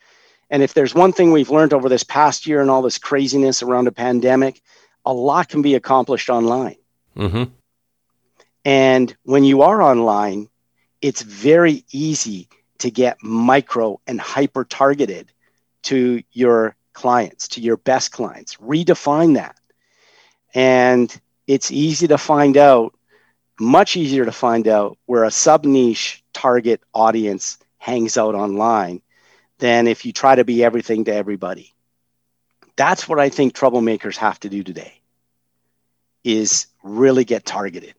And 0.50 0.62
if 0.62 0.72
there's 0.72 0.94
one 0.94 1.12
thing 1.12 1.32
we've 1.32 1.50
learned 1.50 1.72
over 1.72 1.88
this 1.88 2.04
past 2.04 2.46
year 2.46 2.60
and 2.60 2.70
all 2.70 2.80
this 2.80 2.98
craziness 2.98 3.62
around 3.62 3.88
a 3.88 3.92
pandemic, 3.92 4.62
a 5.04 5.12
lot 5.12 5.48
can 5.48 5.62
be 5.62 5.74
accomplished 5.74 6.30
online. 6.30 6.76
Mm-hmm. 7.16 7.44
And 8.64 9.16
when 9.24 9.44
you 9.44 9.62
are 9.62 9.82
online, 9.82 10.48
it's 11.02 11.22
very 11.22 11.84
easy 11.90 12.48
to 12.78 12.90
get 12.90 13.22
micro 13.22 14.00
and 14.06 14.20
hyper 14.20 14.64
targeted 14.64 15.32
to 15.82 16.22
your 16.32 16.76
clients, 16.92 17.48
to 17.48 17.60
your 17.60 17.76
best 17.76 18.12
clients. 18.12 18.56
Redefine 18.56 19.34
that. 19.34 19.56
And 20.54 21.20
it's 21.48 21.72
easy 21.72 22.06
to 22.06 22.18
find 22.18 22.56
out, 22.56 22.94
much 23.58 23.96
easier 23.96 24.24
to 24.24 24.30
find 24.30 24.68
out 24.68 24.96
where 25.06 25.24
a 25.24 25.32
sub 25.32 25.64
niche 25.64 26.22
target 26.32 26.80
audience 26.94 27.58
hangs 27.78 28.16
out 28.16 28.36
online 28.36 29.02
than 29.58 29.88
if 29.88 30.06
you 30.06 30.12
try 30.12 30.36
to 30.36 30.44
be 30.44 30.62
everything 30.62 31.04
to 31.06 31.12
everybody. 31.12 31.74
That's 32.76 33.08
what 33.08 33.18
I 33.18 33.28
think 33.28 33.54
troublemakers 33.54 34.16
have 34.18 34.38
to 34.40 34.48
do 34.48 34.62
today 34.62 35.00
is 36.22 36.68
really 36.84 37.24
get 37.24 37.44
targeted, 37.44 37.94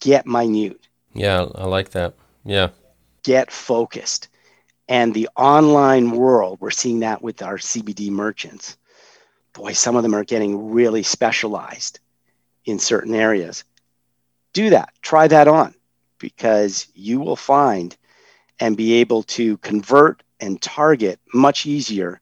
get 0.00 0.26
minute. 0.26 0.80
Yeah, 1.14 1.46
I 1.54 1.66
like 1.66 1.90
that. 1.90 2.14
Yeah 2.44 2.70
get 3.26 3.50
focused. 3.50 4.28
And 4.88 5.12
the 5.12 5.28
online 5.36 6.12
world, 6.12 6.58
we're 6.60 6.70
seeing 6.70 7.00
that 7.00 7.22
with 7.22 7.42
our 7.42 7.58
CBD 7.58 8.08
merchants. 8.08 8.76
Boy, 9.52 9.72
some 9.72 9.96
of 9.96 10.04
them 10.04 10.14
are 10.14 10.22
getting 10.22 10.70
really 10.70 11.02
specialized 11.02 11.98
in 12.66 12.78
certain 12.78 13.14
areas. 13.14 13.64
Do 14.52 14.70
that, 14.70 14.92
try 15.02 15.28
that 15.28 15.48
on, 15.48 15.74
because 16.18 16.88
you 16.94 17.20
will 17.20 17.36
find 17.36 17.96
and 18.60 18.76
be 18.76 18.94
able 18.94 19.22
to 19.22 19.56
convert 19.58 20.22
and 20.40 20.60
target 20.60 21.18
much 21.32 21.66
easier 21.66 22.20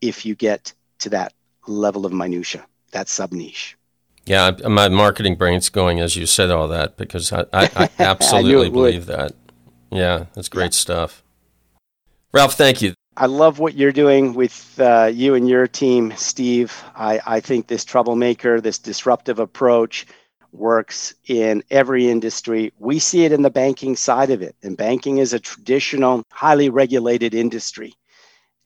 if 0.00 0.24
you 0.24 0.34
get 0.34 0.72
to 1.00 1.10
that 1.10 1.34
level 1.66 2.06
of 2.06 2.12
minutia, 2.12 2.64
that 2.92 3.08
sub 3.08 3.32
niche. 3.32 3.76
Yeah, 4.26 4.52
my 4.68 4.88
marketing 4.88 5.36
brain's 5.36 5.68
going 5.68 6.00
as 6.00 6.16
you 6.16 6.26
said 6.26 6.50
all 6.50 6.68
that 6.68 6.96
because 6.96 7.32
I, 7.32 7.46
I, 7.52 7.70
I 7.74 7.90
absolutely 7.98 8.66
I 8.66 8.70
believe 8.70 9.08
would. 9.08 9.16
that. 9.16 9.32
Yeah, 9.90 10.26
that's 10.34 10.48
great 10.48 10.66
yeah. 10.66 10.70
stuff. 10.70 11.22
Ralph, 12.32 12.54
thank 12.54 12.80
you. 12.80 12.94
I 13.16 13.26
love 13.26 13.58
what 13.58 13.74
you're 13.74 13.92
doing 13.92 14.34
with 14.34 14.78
uh, 14.80 15.10
you 15.12 15.34
and 15.34 15.48
your 15.48 15.66
team, 15.66 16.12
Steve. 16.16 16.72
I, 16.94 17.20
I 17.26 17.40
think 17.40 17.66
this 17.66 17.84
troublemaker, 17.84 18.60
this 18.60 18.78
disruptive 18.78 19.40
approach 19.40 20.06
works 20.52 21.14
in 21.26 21.62
every 21.70 22.08
industry. 22.08 22.72
We 22.78 22.98
see 23.00 23.24
it 23.24 23.32
in 23.32 23.42
the 23.42 23.50
banking 23.50 23.96
side 23.96 24.30
of 24.30 24.42
it, 24.42 24.56
and 24.62 24.76
banking 24.76 25.18
is 25.18 25.32
a 25.32 25.40
traditional, 25.40 26.22
highly 26.30 26.70
regulated 26.70 27.34
industry. 27.34 27.94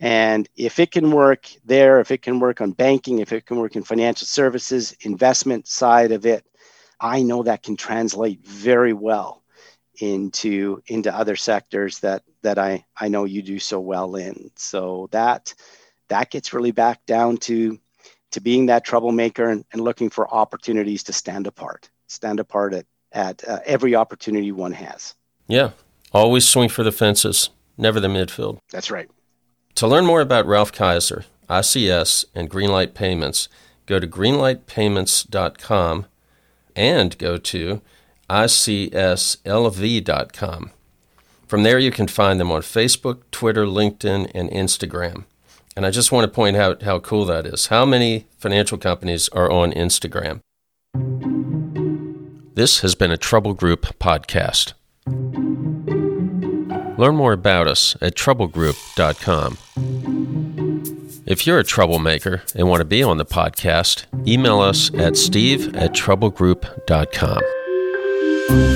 And 0.00 0.48
if 0.56 0.78
it 0.78 0.90
can 0.90 1.10
work 1.10 1.48
there, 1.64 2.00
if 2.00 2.10
it 2.10 2.22
can 2.22 2.38
work 2.38 2.60
on 2.60 2.72
banking, 2.72 3.20
if 3.20 3.32
it 3.32 3.46
can 3.46 3.58
work 3.58 3.76
in 3.76 3.82
financial 3.82 4.26
services, 4.26 4.94
investment 5.00 5.66
side 5.66 6.12
of 6.12 6.26
it, 6.26 6.44
I 7.00 7.22
know 7.22 7.42
that 7.44 7.62
can 7.62 7.76
translate 7.76 8.44
very 8.44 8.92
well 8.92 9.43
into 10.00 10.82
into 10.86 11.14
other 11.14 11.36
sectors 11.36 12.00
that 12.00 12.22
that 12.42 12.58
I 12.58 12.84
I 12.98 13.08
know 13.08 13.24
you 13.24 13.42
do 13.42 13.58
so 13.58 13.80
well 13.80 14.16
in. 14.16 14.50
So 14.56 15.08
that 15.12 15.54
that 16.08 16.30
gets 16.30 16.52
really 16.52 16.72
back 16.72 17.04
down 17.06 17.38
to 17.38 17.78
to 18.32 18.40
being 18.40 18.66
that 18.66 18.84
troublemaker 18.84 19.48
and, 19.48 19.64
and 19.72 19.82
looking 19.82 20.10
for 20.10 20.32
opportunities 20.32 21.04
to 21.04 21.12
stand 21.12 21.46
apart, 21.46 21.88
stand 22.06 22.40
apart 22.40 22.74
at 22.74 22.86
at 23.12 23.46
uh, 23.48 23.60
every 23.64 23.94
opportunity 23.94 24.52
one 24.52 24.72
has. 24.72 25.14
Yeah, 25.46 25.70
always 26.12 26.46
swing 26.46 26.68
for 26.68 26.82
the 26.82 26.92
fences, 26.92 27.50
never 27.78 28.00
the 28.00 28.08
midfield. 28.08 28.58
That's 28.70 28.90
right. 28.90 29.08
To 29.76 29.86
learn 29.86 30.06
more 30.06 30.20
about 30.20 30.46
Ralph 30.46 30.72
Kaiser, 30.72 31.24
ICS, 31.48 32.24
and 32.34 32.50
Greenlight 32.50 32.94
Payments, 32.94 33.48
go 33.86 33.98
to 33.98 34.06
greenlightpayments.com 34.06 36.06
and 36.76 37.18
go 37.18 37.38
to 37.38 37.82
icslv.com. 38.28 39.40
From 41.46 41.62
there, 41.62 41.78
you 41.78 41.90
can 41.90 42.08
find 42.08 42.40
them 42.40 42.50
on 42.50 42.62
Facebook, 42.62 43.20
Twitter, 43.30 43.66
LinkedIn, 43.66 44.30
and 44.34 44.50
Instagram. 44.50 45.24
And 45.76 45.84
I 45.84 45.90
just 45.90 46.10
want 46.12 46.24
to 46.24 46.34
point 46.34 46.56
out 46.56 46.82
how 46.82 46.98
cool 47.00 47.24
that 47.26 47.46
is. 47.46 47.66
How 47.66 47.84
many 47.84 48.26
financial 48.38 48.78
companies 48.78 49.28
are 49.30 49.50
on 49.50 49.72
Instagram? 49.72 50.40
This 52.54 52.80
has 52.80 52.94
been 52.94 53.10
a 53.10 53.16
Trouble 53.16 53.52
Group 53.54 53.98
podcast. 53.98 54.74
Learn 56.96 57.16
more 57.16 57.32
about 57.32 57.66
us 57.66 57.96
at 58.00 58.14
troublegroup.com. 58.14 59.58
If 61.26 61.46
you're 61.46 61.58
a 61.58 61.64
troublemaker 61.64 62.42
and 62.54 62.68
want 62.68 62.80
to 62.80 62.84
be 62.84 63.02
on 63.02 63.16
the 63.16 63.24
podcast, 63.24 64.04
email 64.28 64.60
us 64.60 64.94
at 64.94 65.16
steve 65.16 65.74
at 65.74 65.92
troublegroup.com. 65.92 67.63
Thank 68.46 68.68
you. 68.68 68.73